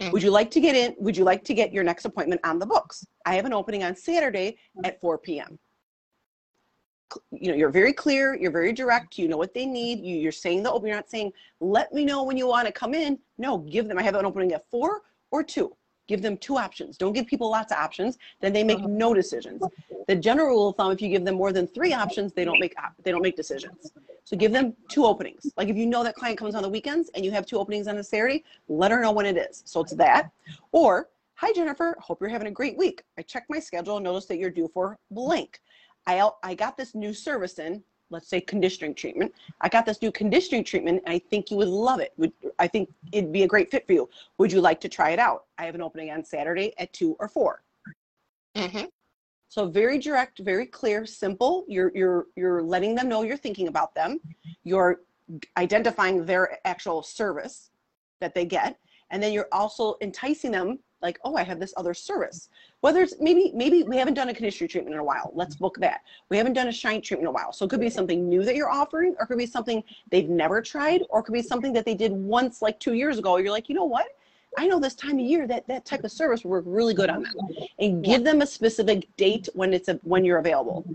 Mhm. 0.00 0.12
Would 0.12 0.22
you 0.22 0.30
like 0.30 0.50
to 0.52 0.60
get 0.60 0.74
in? 0.74 0.94
Would 0.98 1.16
you 1.16 1.24
like 1.24 1.44
to 1.44 1.54
get 1.54 1.72
your 1.72 1.84
next 1.84 2.04
appointment 2.04 2.40
on 2.44 2.58
the 2.58 2.66
books? 2.66 3.04
I 3.26 3.34
have 3.34 3.44
an 3.44 3.52
opening 3.52 3.82
on 3.84 3.94
Saturday 3.96 4.58
at 4.84 5.00
4 5.00 5.18
p.m. 5.18 5.58
You 7.30 7.50
know, 7.50 7.56
you're 7.56 7.70
very 7.70 7.92
clear, 7.92 8.34
you're 8.34 8.50
very 8.50 8.72
direct, 8.72 9.18
you 9.18 9.28
know 9.28 9.36
what 9.36 9.54
they 9.54 9.66
need. 9.66 10.00
You, 10.00 10.16
you're 10.16 10.32
saying 10.32 10.62
the 10.62 10.72
open, 10.72 10.88
you're 10.88 10.96
not 10.96 11.10
saying, 11.10 11.32
let 11.60 11.92
me 11.92 12.04
know 12.04 12.24
when 12.24 12.36
you 12.36 12.46
want 12.46 12.66
to 12.66 12.72
come 12.72 12.94
in. 12.94 13.18
No, 13.38 13.58
give 13.58 13.88
them, 13.88 13.98
I 13.98 14.02
have 14.02 14.14
an 14.14 14.26
opening 14.26 14.52
at 14.52 14.68
four 14.70 15.02
or 15.30 15.42
two. 15.42 15.74
Give 16.08 16.22
them 16.22 16.36
two 16.36 16.56
options. 16.56 16.96
Don't 16.96 17.12
give 17.12 17.26
people 17.26 17.50
lots 17.50 17.72
of 17.72 17.78
options, 17.78 18.16
then 18.40 18.52
they 18.52 18.62
make 18.62 18.78
uh-huh. 18.78 18.88
no 18.88 19.12
decisions. 19.12 19.62
The 20.06 20.14
general 20.14 20.48
rule 20.48 20.68
of 20.68 20.76
thumb, 20.76 20.92
if 20.92 21.02
you 21.02 21.08
give 21.08 21.24
them 21.24 21.34
more 21.34 21.52
than 21.52 21.66
three 21.66 21.92
options, 21.92 22.32
they 22.32 22.44
don't 22.44 22.60
make 22.60 22.74
uh, 22.78 22.90
they 23.02 23.10
don't 23.10 23.22
make 23.22 23.36
decisions. 23.36 23.92
So 24.22 24.36
give 24.36 24.52
them 24.52 24.74
two 24.88 25.04
openings. 25.04 25.52
Like 25.56 25.68
if 25.68 25.76
you 25.76 25.86
know 25.86 26.04
that 26.04 26.14
client 26.14 26.38
comes 26.38 26.54
on 26.54 26.62
the 26.62 26.68
weekends 26.68 27.10
and 27.14 27.24
you 27.24 27.32
have 27.32 27.44
two 27.44 27.58
openings 27.58 27.88
on 27.88 27.96
a 27.98 28.04
Saturday, 28.04 28.44
let 28.68 28.90
her 28.92 29.00
know 29.00 29.12
when 29.12 29.26
it 29.26 29.36
is. 29.36 29.62
So 29.66 29.80
it's 29.80 29.94
that. 29.94 30.30
Or, 30.72 31.08
hi 31.34 31.52
Jennifer, 31.52 31.96
hope 32.00 32.20
you're 32.20 32.30
having 32.30 32.48
a 32.48 32.52
great 32.52 32.76
week. 32.76 33.02
I 33.18 33.22
checked 33.22 33.50
my 33.50 33.58
schedule 33.58 33.96
and 33.96 34.04
noticed 34.04 34.28
that 34.28 34.38
you're 34.38 34.50
due 34.50 34.68
for 34.72 34.98
blank. 35.10 35.60
I 36.06 36.28
I 36.42 36.54
got 36.54 36.76
this 36.76 36.94
new 36.94 37.12
service 37.12 37.58
in, 37.58 37.82
let's 38.10 38.28
say 38.28 38.40
conditioning 38.40 38.94
treatment. 38.94 39.32
I 39.60 39.68
got 39.68 39.86
this 39.86 40.00
new 40.00 40.12
conditioning 40.12 40.64
treatment 40.64 41.02
and 41.04 41.14
I 41.14 41.18
think 41.18 41.50
you 41.50 41.56
would 41.56 41.68
love 41.68 42.00
it. 42.00 42.12
Would 42.16 42.32
I 42.58 42.68
think 42.68 42.88
it'd 43.12 43.32
be 43.32 43.42
a 43.42 43.48
great 43.48 43.70
fit 43.70 43.86
for 43.86 43.92
you. 43.92 44.08
Would 44.38 44.52
you 44.52 44.60
like 44.60 44.80
to 44.82 44.88
try 44.88 45.10
it 45.10 45.18
out? 45.18 45.46
I 45.58 45.64
have 45.64 45.74
an 45.74 45.82
opening 45.82 46.10
on 46.10 46.24
Saturday 46.24 46.72
at 46.78 46.92
2 46.92 47.16
or 47.18 47.28
4. 47.28 47.62
Mhm. 48.54 48.88
So 49.48 49.68
very 49.68 49.98
direct, 49.98 50.38
very 50.40 50.66
clear, 50.66 51.06
simple. 51.06 51.64
You're 51.68 51.92
you're 51.94 52.26
you're 52.36 52.62
letting 52.62 52.94
them 52.94 53.08
know 53.08 53.22
you're 53.22 53.36
thinking 53.36 53.68
about 53.68 53.94
them. 53.94 54.20
You're 54.64 55.02
identifying 55.56 56.24
their 56.24 56.58
actual 56.66 57.02
service 57.02 57.70
that 58.20 58.34
they 58.34 58.44
get, 58.44 58.78
and 59.10 59.22
then 59.22 59.32
you're 59.32 59.48
also 59.52 59.96
enticing 60.00 60.52
them 60.52 60.78
like, 61.02 61.18
oh, 61.24 61.36
I 61.36 61.42
have 61.42 61.60
this 61.60 61.74
other 61.76 61.94
service. 61.94 62.48
Whether 62.80 63.02
it's 63.02 63.14
maybe 63.20 63.52
maybe 63.54 63.82
we 63.82 63.96
haven't 63.96 64.14
done 64.14 64.28
a 64.28 64.34
conditioner 64.34 64.68
treatment 64.68 64.94
in 64.94 65.00
a 65.00 65.04
while. 65.04 65.30
Let's 65.34 65.54
mm-hmm. 65.54 65.64
book 65.64 65.76
that. 65.80 66.00
We 66.30 66.36
haven't 66.36 66.54
done 66.54 66.68
a 66.68 66.72
shine 66.72 67.02
treatment 67.02 67.24
in 67.24 67.28
a 67.28 67.32
while. 67.32 67.52
So 67.52 67.64
it 67.66 67.68
could 67.68 67.80
be 67.80 67.86
mm-hmm. 67.86 67.94
something 67.94 68.28
new 68.28 68.44
that 68.44 68.56
you're 68.56 68.70
offering, 68.70 69.14
or 69.18 69.24
it 69.24 69.26
could 69.26 69.38
be 69.38 69.46
something 69.46 69.82
they've 70.10 70.28
never 70.28 70.62
tried, 70.62 71.02
or 71.10 71.20
it 71.20 71.24
could 71.24 71.34
be 71.34 71.42
something 71.42 71.72
that 71.74 71.84
they 71.84 71.94
did 71.94 72.12
once 72.12 72.62
like 72.62 72.80
two 72.80 72.94
years 72.94 73.18
ago. 73.18 73.36
You're 73.36 73.52
like, 73.52 73.68
you 73.68 73.74
know 73.74 73.84
what? 73.84 74.06
I 74.58 74.66
know 74.66 74.80
this 74.80 74.94
time 74.94 75.18
of 75.18 75.24
year 75.24 75.46
that 75.46 75.66
that 75.68 75.84
type 75.84 76.02
of 76.04 76.10
service 76.10 76.44
will 76.44 76.52
work 76.52 76.64
really 76.66 76.94
good 76.94 77.10
on 77.10 77.22
them 77.22 77.34
and 77.78 78.02
give 78.02 78.24
them 78.24 78.40
a 78.40 78.46
specific 78.46 79.06
date 79.16 79.48
when 79.52 79.74
it's 79.74 79.88
a, 79.88 80.00
when 80.02 80.24
you're 80.24 80.38
available. 80.38 80.86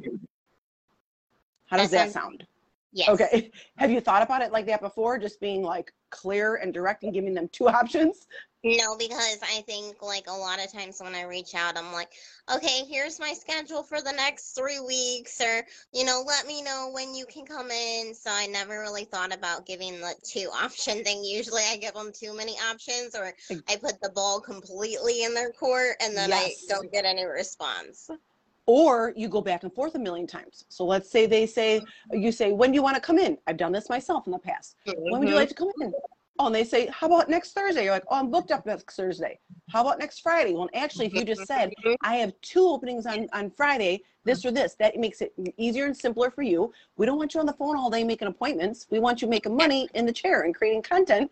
How 1.68 1.78
does 1.78 1.92
That 1.92 2.06
that 2.08 2.12
sound? 2.12 2.46
Yes. 2.92 3.10
Okay. 3.10 3.52
Have 3.78 3.92
you 3.92 4.02
thought 4.02 4.24
about 4.24 4.42
it 4.42 4.52
like 4.52 4.66
that 4.66 4.82
before? 4.82 5.18
Just 5.18 5.40
being 5.40 5.62
like 5.62 5.94
clear 6.10 6.56
and 6.56 6.74
direct 6.74 7.04
and 7.04 7.14
giving 7.14 7.34
them 7.34 7.50
two 7.50 7.68
options? 7.80 8.28
No, 8.64 8.96
because 8.96 9.40
I 9.42 9.62
think 9.66 10.04
like 10.04 10.28
a 10.28 10.34
lot 10.34 10.64
of 10.64 10.72
times 10.72 11.00
when 11.02 11.16
I 11.16 11.24
reach 11.24 11.56
out, 11.56 11.78
I'm 11.78 11.92
like, 11.92 12.12
okay, 12.54 12.84
here's 12.88 13.20
my 13.20 13.34
schedule 13.34 13.82
for 13.82 14.02
the 14.02 14.12
next 14.12 14.54
three 14.54 14.80
weeks, 14.80 15.42
or 15.42 15.66
you 15.94 16.06
know, 16.06 16.24
let 16.28 16.46
me 16.46 16.62
know 16.62 16.92
when 16.94 17.16
you 17.16 17.26
can 17.26 17.44
come 17.44 17.72
in. 17.72 18.14
So 18.14 18.30
I 18.32 18.46
never 18.46 18.80
really 18.80 19.06
thought 19.06 19.34
about 19.34 19.66
giving 19.66 20.00
the 20.00 20.14
two 20.24 20.50
option 20.54 21.04
thing. 21.04 21.24
Usually 21.24 21.64
I 21.72 21.78
give 21.78 21.96
them 21.96 22.12
too 22.14 22.38
many 22.38 22.54
options, 22.70 23.16
or 23.16 23.34
I 23.68 23.78
put 23.78 24.00
the 24.00 24.12
ball 24.12 24.40
completely 24.40 25.24
in 25.24 25.34
their 25.34 25.52
court, 25.52 25.96
and 26.00 26.16
then 26.16 26.30
Yes. 26.30 26.66
I 26.70 26.74
don't 26.76 26.92
get 26.92 27.04
any 27.04 27.26
response. 27.26 28.12
Or 28.68 29.12
you 29.16 29.28
go 29.28 29.42
back 29.42 29.64
and 29.64 29.74
forth 29.74 29.96
a 29.96 30.00
million 30.00 30.28
times. 30.28 30.66
So 30.70 30.86
let's 30.86 31.10
say 31.10 31.26
they 31.26 31.48
say, 31.48 31.82
you 32.14 32.32
say, 32.32 32.52
when 32.52 32.72
do 32.72 32.76
you 32.76 32.84
want 32.84 32.96
to 32.96 33.02
come 33.02 33.18
in? 33.18 33.40
I've 33.48 33.58
done 33.58 33.72
this 33.72 33.90
myself 33.90 34.28
in 34.28 34.32
the 34.32 34.40
past. 34.40 34.76
When 34.86 35.20
would 35.20 35.28
you 35.30 35.34
Mhm. 35.34 35.40
like 35.40 35.50
to 35.50 35.56
come 35.56 35.72
in? 35.82 35.94
Oh, 36.42 36.48
and 36.48 36.56
they 36.56 36.64
say, 36.64 36.88
how 36.88 37.06
about 37.06 37.30
next 37.30 37.54
Thursday? 37.54 37.84
You're 37.84 37.94
like, 37.94 38.06
oh, 38.10 38.16
I'm 38.16 38.32
booked 38.32 38.50
up 38.50 38.66
next 38.66 38.96
Thursday. 38.96 39.38
How 39.70 39.82
about 39.82 40.00
next 40.00 40.22
Friday? 40.22 40.54
Well, 40.54 40.68
actually, 40.74 41.06
if 41.06 41.14
you 41.14 41.24
just 41.24 41.46
said, 41.46 41.72
I 42.02 42.16
have 42.16 42.34
two 42.42 42.66
openings 42.66 43.06
on, 43.06 43.28
on 43.32 43.52
Friday, 43.52 44.02
this 44.24 44.44
or 44.44 44.50
this, 44.50 44.76
that 44.80 44.98
makes 44.98 45.22
it 45.22 45.34
easier 45.58 45.86
and 45.86 45.96
simpler 45.96 46.32
for 46.32 46.42
you. 46.42 46.74
We 46.98 47.06
don't 47.06 47.20
want 47.20 47.36
you 47.36 47.42
on 47.42 47.46
the 47.46 47.54
phone 47.54 47.78
all 47.78 47.92
day 47.92 48.04
making 48.04 48.28
appointments. 48.28 48.88
We 48.90 48.98
want 48.98 49.22
you 49.22 49.28
making 49.28 49.56
money 49.56 49.88
in 49.94 50.08
the 50.08 50.12
chair 50.12 50.42
and 50.42 50.56
creating 50.56 50.82
content 50.82 51.30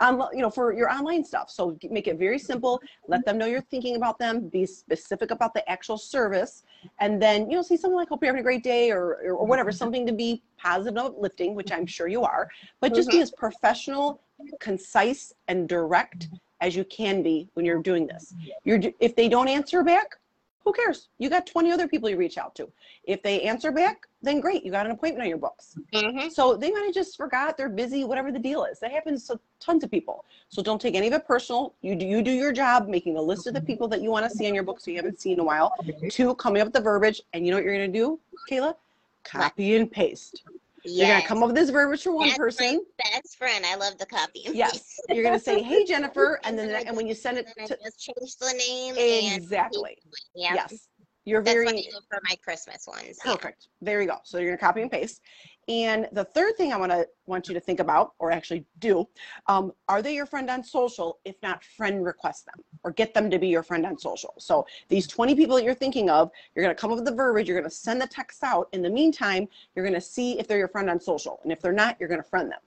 on, 0.00 0.22
you 0.32 0.40
know, 0.40 0.50
for 0.50 0.72
your 0.72 0.90
online 0.90 1.24
stuff. 1.24 1.50
So 1.50 1.76
make 1.90 2.06
it 2.08 2.18
very 2.18 2.38
simple. 2.38 2.80
Let 3.08 3.24
them 3.24 3.38
know 3.38 3.46
you're 3.46 3.60
thinking 3.60 3.96
about 3.96 4.18
them. 4.18 4.48
Be 4.48 4.66
specific 4.66 5.30
about 5.30 5.54
the 5.54 5.68
actual 5.70 5.98
service. 5.98 6.64
And 6.98 7.20
then, 7.20 7.50
you 7.50 7.56
know, 7.56 7.62
see 7.62 7.76
something 7.76 7.96
like, 7.96 8.08
hope 8.08 8.22
you're 8.22 8.32
having 8.32 8.40
a 8.40 8.44
great 8.44 8.62
day 8.62 8.90
or, 8.90 9.18
or, 9.24 9.34
or 9.34 9.46
whatever, 9.46 9.70
mm-hmm. 9.70 9.78
something 9.78 10.06
to 10.06 10.12
be 10.12 10.42
positive, 10.56 10.96
and 10.96 11.06
uplifting, 11.06 11.54
which 11.54 11.70
I'm 11.70 11.86
sure 11.86 12.08
you 12.08 12.22
are. 12.22 12.48
But 12.80 12.94
just 12.94 13.10
be 13.10 13.16
mm-hmm. 13.16 13.22
as 13.22 13.30
professional, 13.32 14.22
concise, 14.60 15.32
and 15.48 15.68
direct 15.68 16.28
as 16.60 16.74
you 16.74 16.84
can 16.84 17.22
be 17.22 17.48
when 17.54 17.66
you're 17.66 17.82
doing 17.82 18.06
this. 18.06 18.34
You're, 18.64 18.80
if 19.00 19.14
they 19.16 19.28
don't 19.28 19.48
answer 19.48 19.82
back, 19.82 20.16
who 20.64 20.72
cares? 20.72 21.08
You 21.18 21.28
got 21.28 21.46
20 21.46 21.70
other 21.70 21.88
people 21.88 22.08
you 22.08 22.16
reach 22.16 22.38
out 22.38 22.54
to. 22.56 22.70
If 23.04 23.22
they 23.22 23.42
answer 23.42 23.72
back, 23.72 24.06
then 24.22 24.40
great, 24.40 24.64
you 24.64 24.70
got 24.70 24.86
an 24.86 24.92
appointment 24.92 25.22
on 25.22 25.28
your 25.28 25.38
books. 25.38 25.76
Mhm. 25.92 26.30
So 26.30 26.56
they 26.56 26.70
might 26.70 26.84
have 26.84 26.94
just 26.94 27.16
forgot, 27.16 27.56
they're 27.56 27.68
busy, 27.68 28.04
whatever 28.04 28.30
the 28.30 28.38
deal 28.38 28.64
is. 28.64 28.78
That 28.78 28.92
happens 28.92 29.26
to 29.26 29.40
tons 29.58 29.82
of 29.82 29.90
people. 29.90 30.24
So 30.48 30.62
don't 30.62 30.80
take 30.80 30.94
any 30.94 31.08
of 31.08 31.12
it 31.14 31.26
personal. 31.26 31.74
You 31.80 31.94
do 31.96 32.06
you 32.06 32.22
do 32.22 32.30
your 32.30 32.52
job 32.52 32.88
making 32.88 33.16
a 33.16 33.22
list 33.22 33.46
of 33.46 33.54
the 33.54 33.60
people 33.60 33.88
that 33.88 34.02
you 34.02 34.10
want 34.10 34.30
to 34.30 34.36
see 34.36 34.46
on 34.46 34.54
your 34.54 34.64
books 34.64 34.86
you 34.86 34.96
haven't 34.96 35.20
seen 35.20 35.34
in 35.34 35.40
a 35.40 35.44
while. 35.44 35.74
Two, 36.10 36.34
coming 36.36 36.62
up 36.62 36.66
with 36.66 36.74
the 36.74 36.80
verbiage, 36.80 37.22
and 37.32 37.44
you 37.44 37.50
know 37.50 37.56
what 37.56 37.64
you're 37.64 37.74
gonna 37.74 37.88
do, 37.88 38.20
Kayla? 38.48 38.76
Copy 39.24 39.76
and 39.76 39.90
paste. 39.90 40.42
You're 40.84 41.06
gonna 41.08 41.26
come 41.26 41.42
up 41.42 41.48
with 41.48 41.56
this 41.56 41.70
verbiage 41.70 42.02
for 42.02 42.12
one 42.12 42.28
That's 42.28 42.38
my 42.38 42.44
person. 42.44 42.84
best 42.98 43.36
friend. 43.38 43.64
I 43.64 43.76
love 43.76 43.98
the 43.98 44.06
copy. 44.06 44.42
Yes. 44.52 44.98
You're 45.08 45.22
gonna 45.22 45.38
say, 45.38 45.62
"Hey 45.62 45.84
Jennifer," 45.84 46.40
and 46.44 46.58
then 46.58 46.70
and 46.86 46.96
when 46.96 47.06
you 47.06 47.14
send 47.14 47.38
it 47.38 47.46
to 47.66 47.76
just 47.84 48.00
change 48.00 48.36
the 48.36 48.52
name. 48.58 48.94
and 48.96 49.36
exactly, 49.36 49.96
Yeah. 50.34 50.54
yes, 50.54 50.88
you're 51.24 51.42
That's 51.42 51.54
very 51.54 51.66
what 51.66 51.74
I 51.76 51.80
do 51.82 52.00
for 52.10 52.20
my 52.28 52.36
Christmas 52.42 52.84
ones. 52.86 53.18
yeah. 53.24 53.36
There 53.80 54.00
you 54.02 54.08
go. 54.08 54.16
So 54.24 54.38
you're 54.38 54.50
gonna 54.56 54.58
copy 54.58 54.82
and 54.82 54.90
paste. 54.90 55.20
And 55.68 56.08
the 56.10 56.24
third 56.24 56.56
thing 56.56 56.72
I 56.72 56.76
want 56.76 56.90
to 56.90 57.06
want 57.26 57.46
you 57.46 57.54
to 57.54 57.60
think 57.60 57.78
about, 57.78 58.14
or 58.18 58.32
actually 58.32 58.66
do, 58.80 59.06
um, 59.46 59.72
are 59.88 60.02
they 60.02 60.14
your 60.14 60.26
friend 60.26 60.50
on 60.50 60.64
social? 60.64 61.20
If 61.24 61.36
not, 61.42 61.62
friend 61.62 62.04
request 62.04 62.46
them 62.46 62.64
or 62.82 62.90
get 62.90 63.14
them 63.14 63.30
to 63.30 63.38
be 63.38 63.46
your 63.46 63.62
friend 63.62 63.86
on 63.86 63.96
social. 63.96 64.34
So 64.38 64.66
these 64.88 65.06
20 65.06 65.36
people 65.36 65.54
that 65.56 65.64
you're 65.64 65.74
thinking 65.74 66.10
of, 66.10 66.30
you're 66.54 66.64
gonna 66.64 66.74
come 66.74 66.90
up 66.90 66.96
with 66.96 67.04
the 67.04 67.14
verbiage. 67.14 67.48
You're 67.48 67.58
gonna 67.58 67.70
send 67.70 68.00
the 68.00 68.08
text 68.08 68.42
out. 68.42 68.68
In 68.72 68.82
the 68.82 68.90
meantime, 68.90 69.48
you're 69.74 69.84
gonna 69.84 70.00
see 70.00 70.38
if 70.38 70.48
they're 70.48 70.58
your 70.58 70.68
friend 70.68 70.90
on 70.90 71.00
social, 71.00 71.38
and 71.44 71.52
if 71.52 71.60
they're 71.60 71.72
not, 71.72 71.96
you're 72.00 72.08
gonna 72.08 72.24
friend 72.24 72.50
them. 72.50 72.60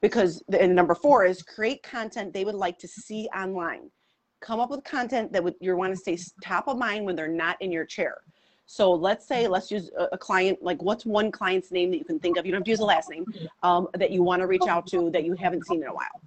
Because 0.00 0.42
the, 0.48 0.60
and 0.60 0.74
number 0.74 0.96
four 0.96 1.24
is 1.24 1.42
create 1.42 1.82
content 1.84 2.32
they 2.32 2.44
would 2.44 2.54
like 2.56 2.78
to 2.80 2.88
see 2.88 3.28
online. 3.36 3.90
Come 4.40 4.58
up 4.58 4.70
with 4.70 4.82
content 4.82 5.32
that 5.32 5.44
would 5.44 5.54
you 5.60 5.76
want 5.76 5.92
to 5.92 5.96
stay 5.96 6.18
top 6.42 6.66
of 6.66 6.76
mind 6.76 7.04
when 7.04 7.14
they're 7.14 7.28
not 7.28 7.60
in 7.60 7.70
your 7.70 7.84
chair. 7.84 8.16
So 8.70 8.92
let's 8.92 9.26
say, 9.26 9.48
let's 9.48 9.68
use 9.72 9.90
a, 9.98 10.10
a 10.12 10.18
client, 10.18 10.62
like 10.62 10.80
what's 10.80 11.04
one 11.04 11.32
client's 11.32 11.72
name 11.72 11.90
that 11.90 11.96
you 11.96 12.04
can 12.04 12.20
think 12.20 12.36
of? 12.36 12.46
You 12.46 12.52
don't 12.52 12.60
have 12.60 12.66
to 12.66 12.70
use 12.70 12.78
a 12.78 12.84
last 12.84 13.10
name 13.10 13.26
um, 13.64 13.88
that 13.94 14.12
you 14.12 14.22
want 14.22 14.42
to 14.42 14.46
reach 14.46 14.68
out 14.68 14.86
to 14.88 15.10
that 15.10 15.24
you 15.24 15.34
haven't 15.34 15.66
seen 15.66 15.82
in 15.82 15.88
a 15.88 15.92
while. 15.92 16.20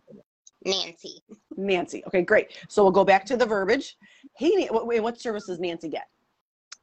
Nancy. 0.66 1.24
Nancy. 1.56 2.04
Okay, 2.06 2.22
great. 2.22 2.52
So 2.68 2.84
we'll 2.84 2.92
go 2.92 3.06
back 3.06 3.26
to 3.28 3.38
the 3.38 3.46
verbiage. 3.46 3.96
Hey, 4.36 4.68
what, 4.68 4.86
what 4.86 5.22
service 5.22 5.46
does 5.46 5.62
Nancy 5.62 5.88
get? 5.88 6.10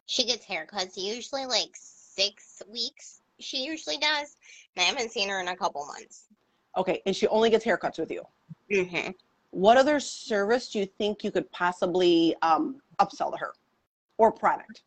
She 0.07 0.25
gets 0.25 0.47
haircuts 0.47 0.97
usually 0.97 1.45
like 1.45 1.73
six 1.75 2.62
weeks. 2.73 3.21
She 3.38 3.59
usually 3.59 3.99
does. 3.99 4.37
And 4.76 4.83
I 4.83 4.85
haven't 4.85 5.12
seen 5.12 5.29
her 5.29 5.40
in 5.40 5.49
a 5.49 5.57
couple 5.57 5.85
months. 5.85 6.25
Okay, 6.79 7.02
and 7.05 7.14
she 7.14 7.26
only 7.26 7.50
gets 7.50 7.67
haircuts 7.67 7.99
with 7.99 8.11
you. 8.11 8.23
Mm-hmm. 8.73 9.11
What 9.50 9.76
other 9.76 10.00
service 10.00 10.71
do 10.71 10.79
you 10.79 10.87
think 10.87 11.23
you 11.23 11.31
could 11.31 11.52
possibly 11.52 12.35
um, 12.40 12.81
upsell 12.99 13.31
to 13.33 13.37
her 13.37 13.52
or 14.17 14.33
product? 14.33 14.85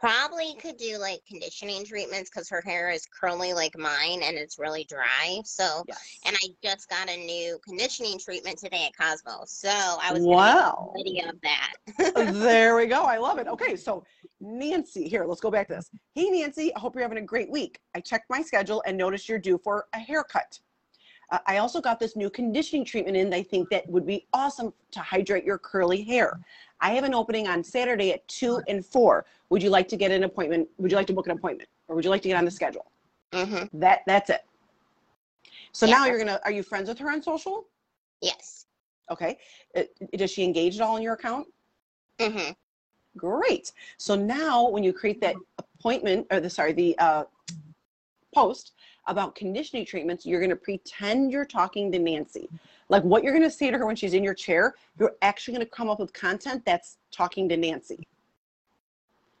Probably 0.00 0.54
could 0.60 0.76
do 0.76 0.98
like 0.98 1.20
conditioning 1.26 1.84
treatments 1.84 2.28
because 2.28 2.50
her 2.50 2.60
hair 2.60 2.90
is 2.90 3.06
curly 3.06 3.54
like 3.54 3.78
mine 3.78 4.20
and 4.22 4.36
it's 4.36 4.58
really 4.58 4.84
dry. 4.84 5.40
So, 5.44 5.84
Yes. 5.88 6.18
and 6.26 6.36
I 6.36 6.48
just 6.62 6.88
got 6.90 7.08
a 7.08 7.16
new 7.16 7.58
conditioning 7.64 8.18
treatment 8.18 8.58
today 8.58 8.86
at 8.86 8.96
Cosmo. 8.96 9.44
So 9.46 9.70
I 9.70 10.12
was 10.12 10.22
Wow. 10.22 10.92
a 10.94 10.98
video 10.98 11.30
of 11.30 11.40
that. 11.40 11.72
there 12.34 12.76
we 12.76 12.86
go. 12.86 13.02
I 13.04 13.16
love 13.16 13.38
it. 13.38 13.46
Okay, 13.46 13.74
so 13.74 14.04
Nancy, 14.38 15.08
here, 15.08 15.24
let's 15.24 15.40
go 15.40 15.50
back 15.50 15.68
to 15.68 15.74
this. 15.74 15.90
Hey, 16.14 16.28
Nancy, 16.28 16.74
I 16.74 16.78
hope 16.78 16.94
you're 16.94 17.02
having 17.02 17.18
a 17.18 17.22
great 17.22 17.50
week. 17.50 17.80
I 17.94 18.00
checked 18.00 18.28
my 18.28 18.42
schedule 18.42 18.82
and 18.86 18.98
noticed 18.98 19.30
you're 19.30 19.38
due 19.38 19.56
for 19.56 19.86
a 19.94 19.98
haircut. 19.98 20.60
Uh, 21.30 21.38
I 21.46 21.56
also 21.58 21.80
got 21.80 21.98
this 21.98 22.16
new 22.16 22.30
conditioning 22.30 22.84
treatment 22.84 23.16
in. 23.16 23.32
I 23.34 23.42
think 23.42 23.68
that 23.70 23.88
would 23.88 24.06
be 24.06 24.26
awesome 24.32 24.72
to 24.92 25.00
hydrate 25.00 25.44
your 25.44 25.58
curly 25.58 26.02
hair. 26.02 26.38
I 26.80 26.90
have 26.90 27.04
an 27.04 27.14
opening 27.14 27.48
on 27.48 27.64
Saturday 27.64 28.12
at 28.12 28.26
two 28.28 28.60
and 28.68 28.84
four. 28.84 29.24
Would 29.50 29.62
you 29.62 29.70
like 29.70 29.88
to 29.88 29.96
get 29.96 30.10
an 30.10 30.24
appointment? 30.24 30.68
Would 30.78 30.90
you 30.90 30.96
like 30.96 31.06
to 31.08 31.12
book 31.12 31.26
an 31.26 31.32
appointment, 31.32 31.68
or 31.88 31.96
would 31.96 32.04
you 32.04 32.10
like 32.10 32.22
to 32.22 32.28
get 32.28 32.36
on 32.36 32.44
the 32.44 32.50
schedule? 32.50 32.86
hmm 33.32 33.64
That 33.72 34.00
that's 34.06 34.30
it. 34.30 34.44
So 35.72 35.86
Yeah, 35.86 35.92
now 35.94 36.06
you're 36.06 36.18
gonna. 36.18 36.40
Are 36.44 36.50
you 36.52 36.62
friends 36.62 36.88
with 36.88 36.98
her 36.98 37.10
on 37.10 37.22
social? 37.22 37.66
Yes. 38.20 38.66
Okay. 39.10 39.38
Uh, 39.74 39.82
does 40.16 40.30
she 40.30 40.42
engage 40.42 40.76
at 40.76 40.82
all 40.82 40.96
in 40.96 41.02
your 41.02 41.14
account? 41.14 41.46
hmm 42.20 42.50
Great. 43.16 43.72
So 43.96 44.14
now 44.14 44.68
when 44.68 44.82
you 44.82 44.92
create 44.92 45.20
that 45.22 45.36
appointment 45.58 46.26
or 46.30 46.40
the 46.40 46.50
sorry, 46.50 46.72
the 46.72 46.98
uh, 46.98 47.24
post 48.34 48.72
about 49.06 49.34
conditioning 49.34 49.84
treatments, 49.86 50.26
you're 50.26 50.40
going 50.40 50.50
to 50.50 50.56
pretend 50.56 51.30
you're 51.30 51.44
talking 51.44 51.90
to 51.92 51.98
Nancy. 51.98 52.48
Like 52.88 53.02
what 53.02 53.22
you're 53.22 53.32
going 53.32 53.42
to 53.42 53.50
say 53.50 53.70
to 53.70 53.78
her 53.78 53.86
when 53.86 53.96
she's 53.96 54.14
in 54.14 54.24
your 54.24 54.34
chair, 54.34 54.74
you're 54.98 55.14
actually 55.22 55.54
going 55.54 55.66
to 55.66 55.70
come 55.70 55.88
up 55.88 56.00
with 56.00 56.12
content 56.12 56.62
that's 56.64 56.98
talking 57.10 57.48
to 57.48 57.56
Nancy. 57.56 58.06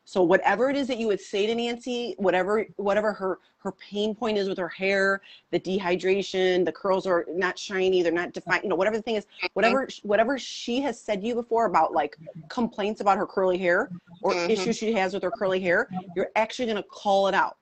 So 0.04 0.22
whatever 0.22 0.70
it 0.70 0.76
is 0.76 0.86
that 0.86 0.98
you 0.98 1.08
would 1.08 1.20
say 1.20 1.46
to 1.48 1.54
Nancy, 1.54 2.14
whatever 2.18 2.64
whatever 2.76 3.12
her 3.12 3.40
her 3.58 3.72
pain 3.72 4.14
point 4.14 4.38
is 4.38 4.48
with 4.48 4.56
her 4.58 4.68
hair, 4.68 5.20
the 5.50 5.58
dehydration, 5.58 6.64
the 6.64 6.70
curls 6.70 7.08
are 7.08 7.24
not 7.28 7.58
shiny, 7.58 8.02
they're 8.02 8.12
not 8.12 8.32
defined, 8.32 8.62
you 8.62 8.68
know, 8.68 8.76
whatever 8.76 8.96
the 8.96 9.02
thing 9.02 9.16
is, 9.16 9.26
whatever 9.54 9.88
whatever 10.04 10.38
she 10.38 10.80
has 10.80 11.00
said 11.00 11.22
to 11.22 11.26
you 11.26 11.34
before 11.34 11.66
about 11.66 11.92
like 11.92 12.16
complaints 12.48 13.00
about 13.00 13.18
her 13.18 13.26
curly 13.26 13.58
hair 13.58 13.90
or 14.22 14.32
Mhm. 14.32 14.50
issues 14.50 14.76
she 14.76 14.92
has 14.92 15.12
with 15.12 15.24
her 15.24 15.30
curly 15.32 15.58
hair, 15.58 15.90
you're 16.14 16.30
actually 16.36 16.66
going 16.66 16.76
to 16.76 16.84
call 16.84 17.26
it 17.26 17.34
out. 17.34 17.56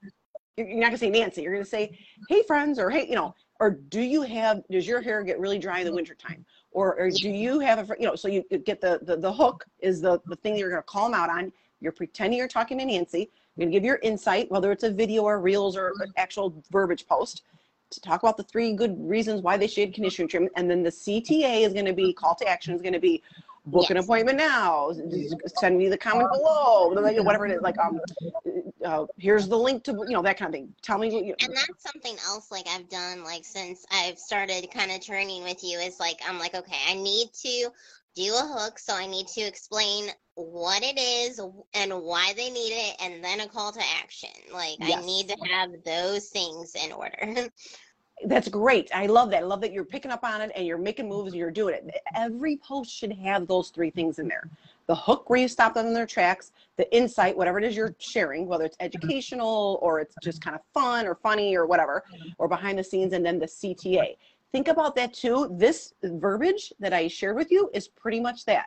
You're 0.57 0.69
you're 0.69 0.81
not 0.81 0.91
to 0.91 0.99
say 0.99 1.11
Nancy, 1.11 1.43
you're 1.43 1.53
going 1.53 1.65
to 1.65 1.69
say, 1.71 1.99
"Hey 2.29 2.43
friends," 2.43 2.79
or 2.79 2.91
"Hey, 2.91 3.07
you 3.09 3.15
know," 3.15 3.35
or 3.61 3.71
"Do 3.71 4.01
you 4.01 4.23
have 4.23 4.63
does 4.71 4.87
your 4.87 5.01
hair 5.01 5.23
get 5.23 5.41
really 5.41 5.59
dry 5.59 5.79
in 5.79 5.85
the 5.85 5.91
mm-hmm. 5.91 5.97
wintertime?" 5.97 6.45
Or, 6.71 6.99
or 6.99 7.09
do 7.11 7.31
you 7.31 7.61
have 7.61 7.91
a 7.91 7.97
you 7.99 8.07
know, 8.07 8.15
so 8.15 8.29
you 8.29 8.45
you 8.51 8.59
get 8.59 8.81
the 8.81 9.01
the, 9.03 9.17
the 9.17 9.33
hook 9.33 9.65
is 9.81 10.01
the 10.01 10.21
the 10.27 10.37
thing 10.37 10.55
that 10.55 10.61
you're 10.61 10.71
going 10.71 10.83
to 10.83 10.87
call 10.87 11.11
them 11.11 11.15
out 11.15 11.31
on. 11.31 11.53
You're 11.81 11.93
pretending 11.93 12.39
you're 12.39 12.49
talking 12.49 12.79
to 12.79 12.85
Nancy. 12.85 13.31
You're 13.57 13.67
going 13.67 13.73
to 13.73 13.77
give 13.79 13.85
your 13.85 13.99
insight, 14.03 14.51
whether 14.51 14.73
it's 14.73 14.85
a 14.85 14.91
video 14.91 15.23
or 15.23 15.41
reels 15.41 15.77
or 15.77 15.93
an 16.01 16.13
actual 16.17 16.63
verbiage 16.71 17.07
post, 17.07 17.43
to 17.91 18.01
talk 18.01 18.23
about 18.23 18.37
the 18.37 18.43
three 18.43 18.73
good 18.73 18.97
reasons 18.99 19.43
why 19.43 19.57
they 19.57 19.67
should 19.67 19.87
get 19.87 19.95
conditioning 19.95 20.29
treatment. 20.29 20.53
And 20.57 20.71
then 20.71 20.83
the 20.83 20.91
CTA 20.91 21.67
is 21.67 21.73
going 21.73 21.85
to 21.85 21.93
be 21.93 22.13
call 22.13 22.35
to 22.37 22.49
action 22.49 22.75
is 22.75 22.81
going 22.81 22.95
to 22.95 23.01
be 23.01 23.23
book 23.67 23.91
an 23.91 23.97
appointment 23.97 24.39
now. 24.39 24.91
s- 24.91 24.99
Send 25.59 25.79
me 25.79 25.89
the 25.89 25.97
comment 25.99 26.29
below, 26.31 26.91
you 27.11 27.17
know, 27.17 27.23
whatever 27.23 27.47
it 27.47 27.53
is. 27.53 27.63
Like, 27.63 27.79
um, 27.79 28.01
uh, 28.85 29.07
here's 29.19 29.49
the 29.49 29.59
link 29.59 29.85
to, 29.85 29.93
you 29.93 30.13
know, 30.15 30.23
that 30.23 30.37
kind 30.37 30.55
of 30.55 30.61
thing. 30.61 30.75
Tell 30.83 30.99
me, 30.99 31.11
what 31.11 31.25
you, 31.25 31.35
And 31.41 31.55
that's 31.55 31.83
something 31.83 32.17
else 32.27 32.51
like 32.51 32.67
I've 32.69 32.89
done 32.89 33.25
like 33.25 33.45
since 33.45 33.85
I've 33.91 34.19
started 34.19 34.71
kind 34.73 34.91
of 34.91 35.01
training 35.01 35.43
with 35.43 35.63
you 35.63 35.79
is 35.79 35.99
like 35.99 36.19
I'm 36.27 36.39
like 36.39 36.55
okay 36.55 36.77
I 36.89 36.95
need 36.95 37.29
to 37.43 37.71
do 38.15 38.35
a 38.35 38.47
hook 38.47 38.79
so 38.79 38.95
I 38.95 39.07
need 39.07 39.27
to 39.29 39.41
explain 39.41 40.11
what 40.37 40.83
it 40.83 40.99
is 40.99 41.41
and 41.75 41.93
why 42.03 42.33
they 42.37 42.51
need 42.51 42.73
it 42.73 42.97
and 43.01 43.25
then 43.25 43.41
a 43.41 43.49
call 43.49 43.73
to 43.73 43.81
action 44.03 44.31
like 44.53 44.77
Yes. 44.81 45.03
I 45.03 45.07
need 45.07 45.29
to 45.29 45.37
have 45.51 45.71
those 45.85 46.29
things 46.29 46.75
in 46.77 46.93
order 46.93 47.49
that's 48.27 48.49
great. 48.49 48.91
I 48.95 49.07
love 49.07 49.31
that. 49.31 49.43
I 49.43 49.47
love 49.47 49.61
that 49.63 49.73
you're 49.73 49.85
picking 49.85 50.11
up 50.11 50.25
on 50.25 50.41
it 50.41 50.53
and 50.55 50.67
you're 50.67 50.79
making 50.79 51.09
moves 51.09 51.33
and 51.33 51.39
you're 51.39 51.51
doing 51.51 51.75
it. 51.75 52.03
Every 52.15 52.57
post 52.57 52.91
should 52.91 53.13
have 53.13 53.47
those 53.47 53.71
three 53.71 53.91
things 53.91 54.19
in 54.19 54.29
there. 54.29 54.49
the 54.87 54.95
hook 54.95 55.31
where 55.31 55.41
you 55.41 55.49
stop 55.49 55.75
them 55.75 55.87
in 55.87 55.95
their 55.95 56.07
tracks, 56.07 56.53
the 56.77 56.95
insight, 56.95 57.37
whatever 57.37 57.59
it 57.59 57.65
is 57.65 57.77
you're 57.77 57.95
sharing, 57.99 58.47
whether 58.47 58.65
it's 58.65 58.77
mm-hmm. 58.77 58.87
educational 58.87 59.79
or 59.83 60.01
it's 60.01 60.15
just 60.23 60.43
kind 60.43 60.55
of 60.55 60.63
fun 60.73 61.07
or 61.07 61.15
funny 61.17 61.57
or 61.57 61.67
whatever, 61.67 62.05
mm-hmm. 62.13 62.29
or 62.39 62.49
behind 62.49 62.79
the 62.79 62.85
scenes, 62.85 63.15
and 63.15 63.25
then 63.25 63.39
the 63.39 63.47
CTA. 63.47 64.17
Think 64.53 64.69
about 64.69 64.95
that 64.97 65.13
too. 65.13 65.49
This 65.53 65.95
verbiage 66.03 66.73
that 66.79 66.93
I 66.93 67.09
shared 67.09 67.37
with 67.37 67.51
you 67.51 67.71
is 67.75 67.89
pretty 67.89 68.21
much 68.21 68.45
that. 68.45 68.67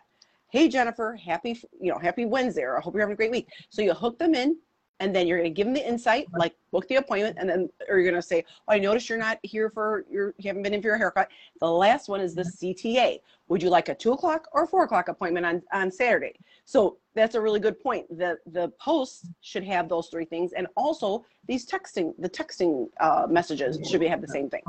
Hey 0.50 0.68
Jennifer, 0.70 1.16
happy 1.16 1.62
you 1.80 1.92
know 1.92 2.00
happy 2.00 2.26
Wednesday, 2.26 2.64
or 2.64 2.78
I 2.78 2.82
hope 2.82 2.94
you're 2.94 3.02
having 3.02 3.14
a 3.14 3.18
great 3.18 3.32
week. 3.32 3.48
So 3.70 3.82
you 3.82 3.94
hook 3.94 4.18
them 4.18 4.34
in, 4.34 4.58
and 5.00 5.16
then 5.16 5.28
you're 5.28 5.38
going 5.38 5.50
to 5.50 5.56
give 5.56 5.68
them 5.68 5.74
the 5.74 5.88
insight, 5.88 6.28
like 6.34 6.56
book 6.72 6.88
the 6.88 6.96
appointment, 6.96 7.38
and 7.40 7.50
then 7.50 7.70
or 7.88 8.00
you're 8.00 8.10
going 8.10 8.22
to 8.22 8.28
say, 8.28 8.44
"Oh, 8.68 8.74
I 8.74 8.80
noticed 8.80 9.10
you're 9.10 9.18
not 9.18 9.38
here 9.44 9.70
for 9.70 10.06
your 10.10 10.34
you 10.38 10.48
haven't 10.48 10.64
been 10.64 10.74
in 10.74 10.82
for 10.82 10.88
your 10.88 10.98
haircut." 10.98 11.30
The 11.60 11.70
last 11.70 12.10
one 12.10 12.22
is 12.22 12.34
the 12.34 12.44
CTA. 12.44 13.20
Would 13.50 13.62
you 13.62 13.70
like 13.70 13.90
a 13.90 13.96
two 13.96 14.14
o'clock 14.14 14.48
or 14.54 14.66
four 14.66 14.84
o'clock 14.84 15.08
appointment 15.08 15.46
on 15.46 15.62
on 15.72 15.92
Saturday? 15.92 16.34
So 16.66 16.98
that's 17.14 17.36
a 17.36 17.42
really 17.42 17.60
good 17.60 17.80
point. 17.80 18.06
The 18.18 18.38
the 18.48 18.70
posts 18.80 19.28
should 19.42 19.64
have 19.64 19.88
those 19.88 20.08
three 20.08 20.26
things, 20.26 20.54
and 20.54 20.68
also 20.76 21.26
these 21.48 21.66
texting 21.66 22.14
the 22.18 22.30
texting 22.30 22.88
uh, 23.00 23.28
messages 23.30 23.80
should 23.88 24.00
be 24.00 24.08
have 24.08 24.22
the 24.22 24.28
same 24.28 24.50
thing. 24.50 24.64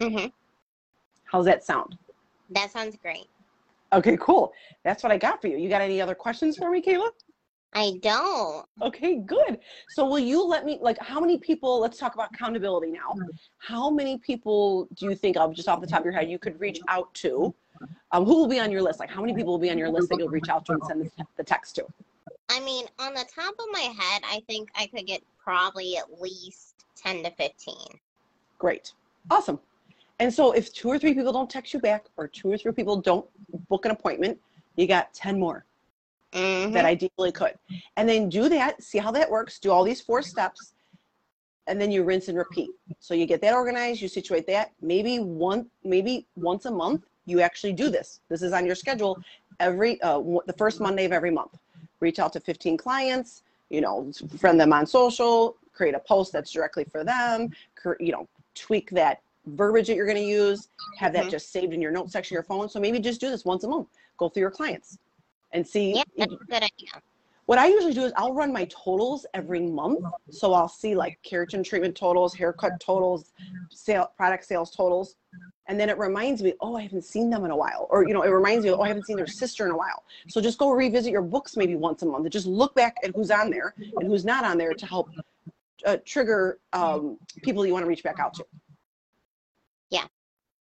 Mm-hmm. 0.00 0.26
How's 1.24 1.44
that 1.46 1.64
sound? 1.64 1.96
That 2.50 2.70
sounds 2.70 2.96
great. 2.96 3.26
Okay, 3.92 4.16
cool. 4.20 4.52
That's 4.82 5.02
what 5.02 5.12
I 5.12 5.18
got 5.18 5.40
for 5.40 5.46
you. 5.46 5.56
You 5.56 5.68
got 5.68 5.80
any 5.80 6.00
other 6.00 6.14
questions 6.14 6.56
for 6.56 6.70
me, 6.70 6.82
Kayla? 6.82 7.10
I 7.74 7.98
don't. 8.02 8.66
Okay, 8.82 9.16
good. 9.16 9.58
So 9.90 10.06
will 10.06 10.20
you 10.20 10.44
let 10.44 10.64
me 10.64 10.78
like 10.80 10.98
how 10.98 11.20
many 11.20 11.38
people 11.38 11.80
let's 11.80 11.98
talk 11.98 12.14
about 12.14 12.30
accountability 12.32 12.92
now. 12.92 13.14
How 13.58 13.90
many 13.90 14.18
people 14.18 14.88
do 14.94 15.06
you 15.06 15.14
think 15.16 15.36
of 15.36 15.54
just 15.54 15.68
off 15.68 15.80
the 15.80 15.86
top 15.86 16.00
of 16.00 16.04
your 16.04 16.14
head 16.14 16.30
you 16.30 16.38
could 16.38 16.58
reach 16.60 16.80
out 16.88 17.12
to? 17.14 17.52
Um, 18.12 18.24
who 18.24 18.36
will 18.36 18.48
be 18.48 18.60
on 18.60 18.70
your 18.70 18.82
list? 18.82 19.00
Like 19.00 19.10
how 19.10 19.20
many 19.20 19.34
people 19.34 19.52
will 19.52 19.58
be 19.58 19.70
on 19.70 19.78
your 19.78 19.90
list 19.90 20.08
that 20.10 20.18
you'll 20.18 20.28
reach 20.28 20.48
out 20.48 20.64
to 20.66 20.72
and 20.72 20.84
send 20.84 21.00
the, 21.00 21.26
the 21.36 21.42
text 21.42 21.74
to? 21.76 21.86
I 22.48 22.60
mean, 22.60 22.86
on 22.98 23.14
the 23.14 23.24
top 23.34 23.54
of 23.58 23.66
my 23.72 23.80
head, 23.98 24.22
I 24.24 24.42
think 24.46 24.68
I 24.76 24.86
could 24.86 25.06
get 25.06 25.22
probably 25.42 25.96
at 25.96 26.20
least 26.20 26.86
10 26.96 27.24
to 27.24 27.30
15. 27.32 27.74
Great. 28.58 28.92
Awesome. 29.30 29.58
And 30.20 30.32
so 30.32 30.52
if 30.52 30.72
two 30.72 30.88
or 30.88 30.98
three 30.98 31.14
people 31.14 31.32
don't 31.32 31.50
text 31.50 31.74
you 31.74 31.80
back 31.80 32.06
or 32.16 32.28
two 32.28 32.52
or 32.52 32.56
three 32.56 32.72
people 32.72 32.96
don't 32.96 33.26
book 33.68 33.84
an 33.84 33.90
appointment, 33.90 34.38
you 34.76 34.86
got 34.86 35.12
10 35.14 35.40
more. 35.40 35.64
Mhm. 36.34 36.72
that 36.72 36.84
ideally 36.84 37.32
could. 37.32 37.54
And 37.96 38.08
then 38.08 38.28
do 38.28 38.48
that, 38.48 38.82
see 38.82 38.98
how 38.98 39.10
that 39.12 39.30
works, 39.30 39.58
do 39.58 39.70
all 39.70 39.84
these 39.84 40.00
four 40.00 40.22
steps, 40.22 40.74
and 41.66 41.80
then 41.80 41.90
you 41.90 42.02
rinse 42.02 42.28
and 42.28 42.36
repeat. 42.36 42.70
So 42.98 43.14
you 43.14 43.26
get 43.26 43.40
that 43.42 43.54
organized, 43.54 44.02
you 44.02 44.08
situate 44.08 44.46
that. 44.48 44.72
Maybe 44.82 45.18
one, 45.18 45.70
maybe 45.82 46.26
once 46.36 46.66
a 46.66 46.70
month, 46.70 47.04
you 47.26 47.40
actually 47.40 47.72
do 47.72 47.88
this. 47.88 48.20
This 48.28 48.42
is 48.42 48.52
on 48.52 48.66
your 48.66 48.74
schedule 48.74 49.18
every 49.60 50.00
uh, 50.02 50.20
the 50.46 50.54
first 50.58 50.80
Monday 50.80 51.04
of 51.04 51.12
every 51.12 51.30
month. 51.30 51.56
Reach 52.00 52.18
out 52.18 52.32
to 52.34 52.40
15 52.40 52.76
clients, 52.76 53.44
you 53.70 53.80
know, 53.80 54.12
friend 54.38 54.60
them 54.60 54.72
on 54.72 54.86
social, 54.86 55.56
create 55.72 55.94
a 55.94 56.00
post 56.00 56.32
that's 56.32 56.50
directly 56.50 56.84
for 56.84 57.02
them, 57.04 57.50
you 57.98 58.12
know, 58.12 58.28
tweak 58.54 58.90
that 58.90 59.22
verbiage 59.46 59.86
that 59.86 59.96
you're 59.96 60.06
going 60.06 60.18
to 60.18 60.22
use, 60.22 60.68
have 60.98 61.12
that 61.12 61.26
Mhm. 61.26 61.30
just 61.30 61.50
saved 61.50 61.72
in 61.72 61.80
your 61.80 61.92
notes 61.92 62.12
section 62.12 62.34
of 62.34 62.36
your 62.36 62.42
phone. 62.42 62.68
So 62.68 62.78
maybe 62.80 62.98
just 62.98 63.20
do 63.20 63.30
this 63.30 63.44
once 63.44 63.64
a 63.64 63.68
month. 63.68 63.88
Go 64.18 64.28
through 64.28 64.42
your 64.42 64.50
clients 64.50 64.98
and 65.54 65.66
see 65.66 65.94
Yeah, 65.94 66.02
that's 66.18 66.32
a 66.32 66.36
good 66.36 66.62
idea. 66.62 66.90
what 67.46 67.58
I 67.58 67.68
usually 67.68 67.94
do 67.94 68.04
is 68.04 68.12
I'll 68.16 68.34
run 68.34 68.52
my 68.52 68.66
totals 68.66 69.24
every 69.32 69.60
month. 69.60 70.04
So 70.30 70.52
I'll 70.52 70.68
see 70.68 70.94
like 70.94 71.18
keratin 71.24 71.64
treatment 71.64 71.96
totals, 71.96 72.34
haircut 72.34 72.78
totals, 72.80 73.32
sale, 73.70 74.12
product 74.16 74.44
sales 74.44 74.70
totals. 74.70 75.16
And 75.66 75.80
then 75.80 75.88
it 75.88 75.96
reminds 75.96 76.42
me, 76.42 76.52
oh, 76.60 76.76
I 76.76 76.82
haven't 76.82 77.04
seen 77.04 77.30
them 77.30 77.44
in 77.46 77.50
a 77.50 77.56
while. 77.56 77.86
Or, 77.88 78.06
you 78.06 78.12
know, 78.12 78.22
it 78.22 78.28
reminds 78.28 78.64
me, 78.66 78.70
oh, 78.70 78.80
I 78.80 78.88
haven't 78.88 79.06
seen 79.06 79.16
their 79.16 79.26
sister 79.26 79.64
in 79.64 79.72
a 79.72 79.76
while. 79.76 80.04
So 80.28 80.40
just 80.42 80.58
go 80.58 80.70
revisit 80.70 81.10
your 81.10 81.22
books 81.22 81.56
maybe 81.56 81.74
once 81.74 82.02
a 82.02 82.06
month 82.06 82.24
and 82.24 82.32
just 82.32 82.46
look 82.46 82.74
back 82.74 82.98
at 83.02 83.14
who's 83.16 83.30
on 83.30 83.50
there 83.50 83.74
and 83.78 84.06
who's 84.06 84.26
not 84.26 84.44
on 84.44 84.58
there 84.58 84.74
to 84.74 84.86
help 84.86 85.08
uh, 85.86 85.96
trigger 86.04 86.58
um, 86.74 87.18
people 87.42 87.64
you 87.64 87.72
want 87.72 87.82
to 87.82 87.88
reach 87.88 88.02
back 88.02 88.18
out 88.20 88.34
to. 88.34 88.44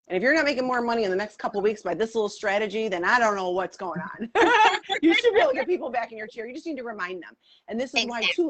And 0.08 0.17
if 0.17 0.24
you're 0.24 0.34
not 0.34 0.46
making 0.46 0.65
more 0.65 0.81
money 0.81 1.03
in 1.03 1.10
the 1.10 1.15
next 1.15 1.38
couple 1.38 1.60
of 1.60 1.63
weeks 1.63 1.81
by 1.81 1.93
this 1.93 2.15
little 2.15 2.29
strategy, 2.29 2.88
then 2.89 3.05
I 3.05 3.20
don't 3.20 3.36
know 3.36 3.51
what's 3.51 3.77
going 3.77 4.01
on. 4.01 4.29
you 5.01 5.13
should 5.13 5.34
be 5.34 5.39
able 5.39 5.51
to 5.51 5.55
get 5.55 5.67
people 5.67 5.89
back 5.89 6.12
in 6.12 6.17
your 6.17 6.27
chair. 6.27 6.48
You 6.48 6.53
just 6.53 6.65
need 6.65 6.77
to 6.77 6.84
remind 6.84 7.24
them. 7.24 7.36
And 7.67 7.79
this 7.79 7.93
is 7.93 8.05
why 8.05 8.22
too 8.22 8.50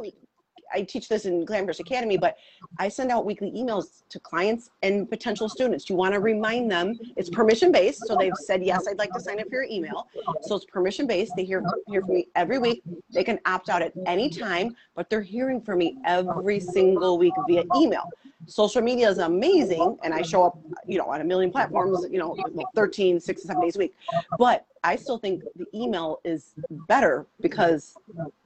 I 0.74 0.84
teach 0.84 1.10
this 1.10 1.26
in 1.26 1.46
Glamorous 1.46 1.80
Academy, 1.80 2.18
but 2.18 2.38
I 2.80 2.90
send 2.90 3.12
out 3.12 3.26
weekly 3.26 3.52
emails 3.52 4.04
to 4.10 4.20
clients 4.20 4.70
and 4.82 5.10
potential 5.10 5.50
students. 5.50 5.90
You 5.90 5.96
want 5.96 6.14
to 6.14 6.20
remind 6.20 6.72
them 6.72 6.98
it's 7.16 7.30
permission 7.30 7.72
based. 7.72 8.06
So 8.08 8.16
they've 8.18 8.36
said, 8.36 8.64
yes, 8.64 8.88
I'd 8.90 8.98
like 8.98 9.12
to 9.14 9.20
sign 9.20 9.40
up 9.40 9.48
for 9.50 9.56
your 9.56 9.68
email. 9.70 10.08
So 10.42 10.56
it's 10.56 10.66
permission 10.66 11.08
based. 11.08 11.34
They 11.36 11.44
hear, 11.44 11.64
hear 11.88 12.02
from 12.02 12.16
me 12.16 12.28
every 12.36 12.58
week. 12.58 12.84
They 13.12 13.24
can 13.24 13.40
opt 13.46 13.70
out 13.70 13.82
at 13.82 13.94
any 14.06 14.30
time, 14.30 14.76
but 14.96 15.10
they're 15.10 15.22
hearing 15.22 15.62
from 15.62 15.80
me 15.80 15.98
every 16.06 16.60
single 16.60 17.18
week 17.18 17.34
via 17.48 17.64
email. 17.76 18.10
Social 18.48 18.82
media 18.82 19.10
is 19.10 19.20
amazing. 19.20 19.98
And 20.04 20.14
I 20.14 20.22
show 20.22 20.44
up, 20.44 20.60
you 20.88 20.98
know, 20.98 21.06
on 21.06 21.22
a 21.22 21.24
million 21.24 21.52
platforms, 21.52 22.06
you 22.10 22.20
know, 22.20 22.36
13, 22.76 23.20
six, 23.20 23.44
seven 23.44 23.62
days 23.62 23.76
a 23.76 23.80
week. 23.80 23.96
But 24.38 24.66
I 24.84 24.96
still 24.96 25.20
think 25.20 25.44
the 25.56 25.66
email 25.76 26.20
is 26.26 26.54
better 26.88 27.28
because 27.40 27.94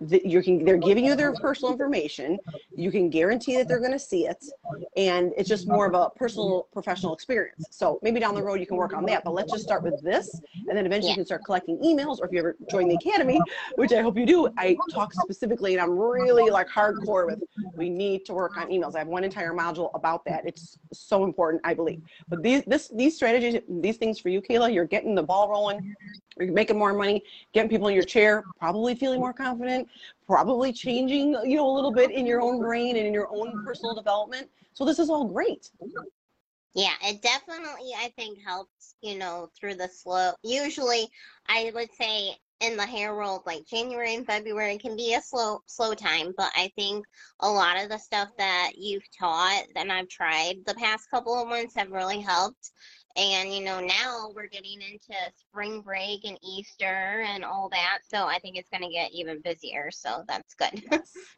the, 0.02 0.22
you 0.26 0.44
can 0.44 0.66
they're 0.66 0.78
giving 0.78 1.06
you 1.06 1.16
their 1.16 1.34
personal 1.34 1.72
information. 1.72 2.38
You 2.76 2.92
can 2.92 3.10
guarantee 3.10 3.56
that 3.58 3.68
they're 3.68 3.80
going 3.80 3.94
to 3.94 4.00
see 4.00 4.28
it, 4.28 4.44
and 4.98 5.32
it's 5.38 5.48
just 5.48 5.68
more 5.68 5.86
of 5.86 5.94
a 5.94 6.10
personal 6.10 6.68
professional 6.74 7.14
experience. 7.14 7.66
So 7.72 8.00
maybe 8.02 8.20
down 8.20 8.36
the 8.36 8.44
road 8.44 8.60
you 8.60 8.66
can 8.66 8.76
work 8.76 8.94
on 8.94 9.06
that. 9.06 9.24
But 9.24 9.34
let's 9.34 9.52
just 9.52 9.64
start 9.64 9.84
with 9.84 10.02
this, 10.04 10.42
and 10.68 10.78
then 10.78 10.86
eventually 10.86 11.12
you 11.12 11.16
can 11.16 11.26
start 11.26 11.44
collecting 11.46 11.78
emails. 11.80 12.20
Or 12.20 12.26
if 12.26 12.34
you 12.34 12.40
ever 12.40 12.58
join 12.70 12.90
the 12.90 12.96
academy, 12.96 13.40
which 13.76 13.94
I 13.94 14.02
hope 14.02 14.18
you 14.18 14.26
do, 14.26 14.50
I 14.58 14.76
talk 14.92 15.14
specifically, 15.14 15.74
and 15.74 15.82
I'm 15.82 15.98
really 15.98 16.50
like 16.50 16.68
hardcore 16.68 17.28
with. 17.28 17.44
We 17.76 17.90
need 17.90 18.26
to 18.26 18.34
work 18.34 18.58
on 18.58 18.68
emails. 18.68 18.96
I 18.96 19.00
have 19.00 19.08
one 19.08 19.24
entire 19.24 19.54
module 19.54 19.90
about 19.94 20.26
that. 20.26 20.46
It's 20.46 20.78
so 20.92 21.24
important, 21.24 21.62
I 21.64 21.74
believe. 21.74 22.02
But 22.28 22.44
these 22.44 22.64
this 22.66 22.90
these 22.90 23.16
strategies, 23.16 23.62
these 23.70 23.96
things 23.96 24.20
for 24.20 24.28
you, 24.28 24.42
Kayla, 24.42 24.74
you're 24.74 24.86
getting 24.86 25.16
the 25.16 25.24
ball 25.24 25.50
rolling 25.50 25.96
you're 26.38 26.52
making 26.52 26.78
more 26.78 26.94
money, 26.94 27.24
getting 27.54 27.70
people 27.70 27.88
in 27.88 27.96
your 27.96 28.04
chair, 28.04 28.44
probably 28.60 28.96
feeling 28.96 29.20
more 29.20 29.34
confident, 29.34 29.88
probably 30.28 30.74
changing, 30.74 31.38
you 31.46 31.56
know, 31.56 31.70
a 31.70 31.74
little 31.74 31.94
bit 31.94 32.12
in 32.12 32.26
your 32.26 32.42
own 32.42 32.60
brain 32.60 32.98
and 32.98 33.08
in 33.08 33.14
your 33.14 33.30
own 33.34 33.64
personal 33.66 33.96
development. 33.96 34.50
So 34.74 34.84
this 34.84 35.00
is 35.00 35.10
all 35.10 35.26
great. 35.26 35.72
Yeah, 36.74 36.94
it 37.04 37.22
definitely, 37.22 37.92
I 37.98 38.12
think, 38.18 38.40
helps, 38.46 38.96
you 39.02 39.18
know, 39.18 39.50
through 39.58 39.76
the 39.76 39.88
slow. 39.88 40.34
Usually, 40.44 41.08
I 41.48 41.72
would 41.74 41.90
say 41.94 42.36
in 42.60 42.76
the 42.76 42.86
hair 42.86 43.16
world, 43.16 43.44
like 43.46 43.66
January 43.66 44.16
and 44.16 44.26
February 44.26 44.78
can 44.78 44.96
be 44.96 45.14
a 45.14 45.22
slow, 45.22 45.62
slow 45.68 45.94
time. 45.94 46.34
But 46.36 46.52
I 46.56 46.72
think 46.76 47.06
a 47.40 47.50
lot 47.50 47.82
of 47.82 47.90
the 47.90 47.98
stuff 47.98 48.30
that 48.38 48.74
you've 48.78 49.10
taught 49.18 49.64
and 49.76 49.92
I've 49.92 50.10
tried 50.10 50.56
the 50.66 50.76
past 50.76 51.10
couple 51.10 51.40
of 51.42 51.48
months 51.48 51.76
have 51.76 51.92
really 51.92 52.20
helped. 52.20 52.72
And, 53.18 53.54
you 53.54 53.64
know, 53.64 53.80
now 53.80 54.32
we're 54.36 54.48
getting 54.48 54.82
into 54.82 55.14
spring 55.38 55.82
break 55.82 56.26
and 56.26 56.38
Easter 56.44 57.24
and 57.26 57.46
all 57.46 57.70
that. 57.70 58.00
So 58.08 58.26
I 58.26 58.40
think 58.40 58.58
it's 58.58 58.70
going 58.70 58.84
to 58.84 58.90
get 58.90 59.12
even 59.14 59.40
busier. 59.42 59.90
So 59.90 60.24
that's 60.28 60.54
good. 60.54 60.84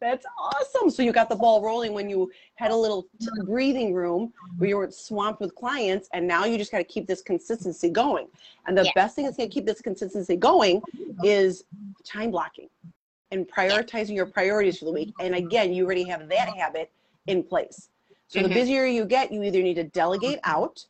That's 0.01 0.25
awesome. 0.39 0.89
So 0.89 1.03
you 1.03 1.11
got 1.11 1.29
the 1.29 1.35
ball 1.35 1.61
rolling 1.61 1.93
when 1.93 2.09
you 2.09 2.31
had 2.55 2.71
a 2.71 2.75
little 2.75 3.07
breathing 3.45 3.93
room 3.93 4.33
where 4.57 4.67
you 4.67 4.77
weren't 4.77 4.93
swamped 4.93 5.39
with 5.39 5.53
clients, 5.53 6.09
and 6.13 6.27
now 6.27 6.45
you 6.45 6.57
just 6.57 6.71
got 6.71 6.79
to 6.79 6.83
keep 6.83 7.05
this 7.05 7.21
consistency 7.21 7.89
going. 7.89 8.27
And 8.65 8.75
the 8.75 8.85
Yeah. 8.85 8.91
best 8.95 9.15
thing 9.15 9.25
that's 9.25 9.37
going 9.37 9.49
to 9.49 9.53
keep 9.53 9.67
this 9.67 9.81
consistency 9.81 10.35
going 10.35 10.81
is 11.21 11.63
time 12.03 12.31
blocking 12.31 12.69
and 13.29 13.47
prioritizing 13.47 14.15
your 14.15 14.25
priorities 14.25 14.79
for 14.79 14.85
the 14.85 14.91
week. 14.91 15.13
And 15.19 15.35
again, 15.35 15.73
you 15.73 15.85
already 15.85 16.05
have 16.05 16.27
that 16.29 16.49
habit 16.49 16.91
in 17.27 17.43
place. 17.43 17.89
So 18.29 18.41
the 18.41 18.49
Mhm. 18.49 18.53
busier 18.55 18.85
you 18.85 19.05
get, 19.05 19.31
you 19.31 19.43
either 19.43 19.61
need 19.61 19.75
to 19.75 19.83
delegate 19.83 20.39
out 20.43 20.83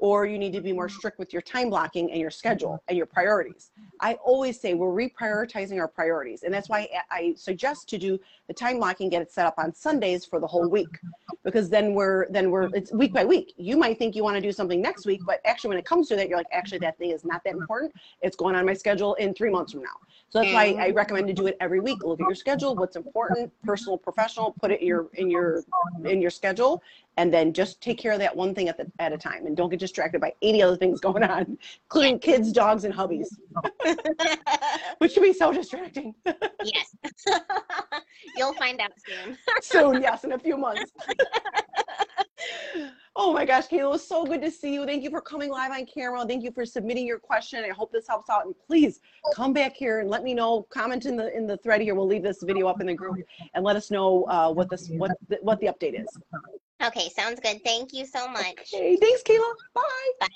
or 0.00 0.26
you 0.26 0.38
need 0.38 0.52
to 0.52 0.60
be 0.60 0.72
more 0.72 0.88
strict 0.88 1.18
with 1.18 1.32
your 1.32 1.42
time 1.42 1.70
blocking 1.70 2.10
and 2.10 2.20
your 2.20 2.30
schedule 2.30 2.70
mm-hmm. 2.70 2.88
and 2.88 2.96
your 2.96 3.06
priorities. 3.06 3.70
I 4.00 4.14
always 4.14 4.58
say 4.60 4.74
we're 4.74 4.88
reprioritizing 4.88 5.78
our 5.78 5.88
priorities. 5.88 6.42
And 6.42 6.52
that's 6.52 6.68
why 6.68 6.88
I 7.10 7.34
suggest 7.36 7.88
to 7.90 7.98
do 7.98 8.18
the 8.48 8.54
time 8.54 8.78
blocking, 8.78 9.08
get 9.08 9.22
it 9.22 9.30
set 9.30 9.46
up 9.46 9.54
on 9.58 9.74
Sundays 9.74 10.24
for 10.24 10.40
the 10.40 10.46
whole 10.46 10.68
week. 10.68 10.98
Because 11.44 11.68
then 11.70 11.94
we're 11.94 12.26
then 12.30 12.50
we're 12.50 12.68
it's 12.74 12.92
week 12.92 13.12
by 13.12 13.24
week. 13.24 13.52
You 13.56 13.76
might 13.76 13.98
think 13.98 14.16
you 14.16 14.24
want 14.24 14.36
to 14.36 14.40
do 14.40 14.52
something 14.52 14.80
next 14.80 15.06
week, 15.06 15.20
but 15.26 15.40
actually 15.44 15.68
when 15.68 15.78
it 15.78 15.84
comes 15.84 16.08
to 16.08 16.16
that, 16.16 16.28
you're 16.28 16.38
like, 16.38 16.46
actually 16.52 16.78
that 16.78 16.98
thing 16.98 17.10
is 17.10 17.24
not 17.24 17.42
that 17.44 17.54
important. 17.54 17.92
It's 18.22 18.36
going 18.36 18.54
on 18.54 18.66
my 18.66 18.74
schedule 18.74 19.14
in 19.14 19.34
three 19.34 19.50
months 19.50 19.72
from 19.72 19.82
now. 19.82 19.96
So 20.30 20.40
that's 20.40 20.52
why 20.52 20.76
I 20.78 20.90
recommend 20.90 21.26
to 21.26 21.32
do 21.32 21.48
it 21.48 21.56
every 21.60 21.80
week. 21.80 22.04
Look 22.04 22.20
at 22.20 22.26
your 22.26 22.36
schedule, 22.36 22.76
what's 22.76 22.94
important, 22.94 23.52
personal, 23.64 23.98
professional, 23.98 24.54
put 24.60 24.70
it 24.70 24.80
in 24.80 24.86
your 24.86 25.08
in 25.14 25.28
your 25.28 25.64
in 26.04 26.22
your 26.22 26.30
schedule, 26.30 26.82
and 27.16 27.34
then 27.34 27.52
just 27.52 27.80
take 27.80 27.98
care 27.98 28.12
of 28.12 28.20
that 28.20 28.34
one 28.34 28.54
thing 28.54 28.68
at 28.68 28.76
the 28.76 28.90
at 29.00 29.12
a 29.12 29.18
time 29.18 29.46
and 29.46 29.56
don't 29.56 29.70
get 29.70 29.80
distracted 29.80 30.20
by 30.20 30.32
any 30.40 30.62
other 30.62 30.76
things 30.76 31.00
going 31.08 31.24
on, 31.24 31.58
including 31.84 32.18
kids, 32.18 32.52
dogs, 32.52 32.84
and 32.84 32.94
hubbies, 32.94 33.28
which 34.98 35.14
can 35.14 35.22
be 35.22 35.32
so 35.32 35.52
distracting. 35.52 36.14
yes. 36.64 36.94
You'll 38.36 38.54
find 38.54 38.80
out 38.80 38.92
soon. 39.06 39.36
Soon, 39.62 40.02
yes, 40.02 40.24
in 40.24 40.32
a 40.32 40.38
few 40.38 40.56
months. 40.56 40.90
oh, 43.16 43.32
my 43.32 43.44
gosh, 43.44 43.68
Kayla, 43.68 43.80
it 43.80 43.90
was 43.90 44.06
so 44.06 44.24
good 44.24 44.42
to 44.42 44.50
see 44.50 44.74
you. 44.74 44.84
Thank 44.84 45.02
you 45.02 45.10
for 45.10 45.20
coming 45.20 45.50
live 45.50 45.70
on 45.72 45.86
camera. 45.86 46.24
Thank 46.26 46.42
you 46.42 46.50
for 46.50 46.64
submitting 46.64 47.06
your 47.06 47.18
question. 47.18 47.64
I 47.64 47.68
hope 47.68 47.92
this 47.92 48.06
helps 48.08 48.28
out. 48.28 48.46
And 48.46 48.54
please 48.66 49.00
come 49.34 49.52
back 49.52 49.74
here 49.74 50.00
and 50.00 50.08
let 50.08 50.22
me 50.22 50.34
know. 50.34 50.66
Comment 50.70 51.04
in 51.06 51.16
the 51.16 51.34
in 51.36 51.46
the 51.46 51.56
thread 51.58 51.80
here. 51.80 51.94
We'll 51.94 52.06
leave 52.06 52.22
this 52.22 52.42
video 52.42 52.66
up 52.68 52.80
in 52.80 52.86
the 52.86 52.94
group 52.94 53.16
and 53.54 53.64
let 53.64 53.76
us 53.76 53.90
know 53.90 54.24
uh, 54.24 54.52
what 54.52 54.70
this 54.70 54.88
what 54.90 55.12
the, 55.28 55.38
what 55.42 55.60
the 55.60 55.66
update 55.66 56.00
is. 56.00 56.08
Okay, 56.82 57.10
sounds 57.10 57.40
good. 57.40 57.62
Thank 57.64 57.92
you 57.92 58.06
so 58.06 58.26
much. 58.28 58.72
Okay, 58.74 58.96
thanks, 58.96 59.22
Kayla. 59.22 59.54
Bye. 59.74 60.10
Bye. 60.20 60.26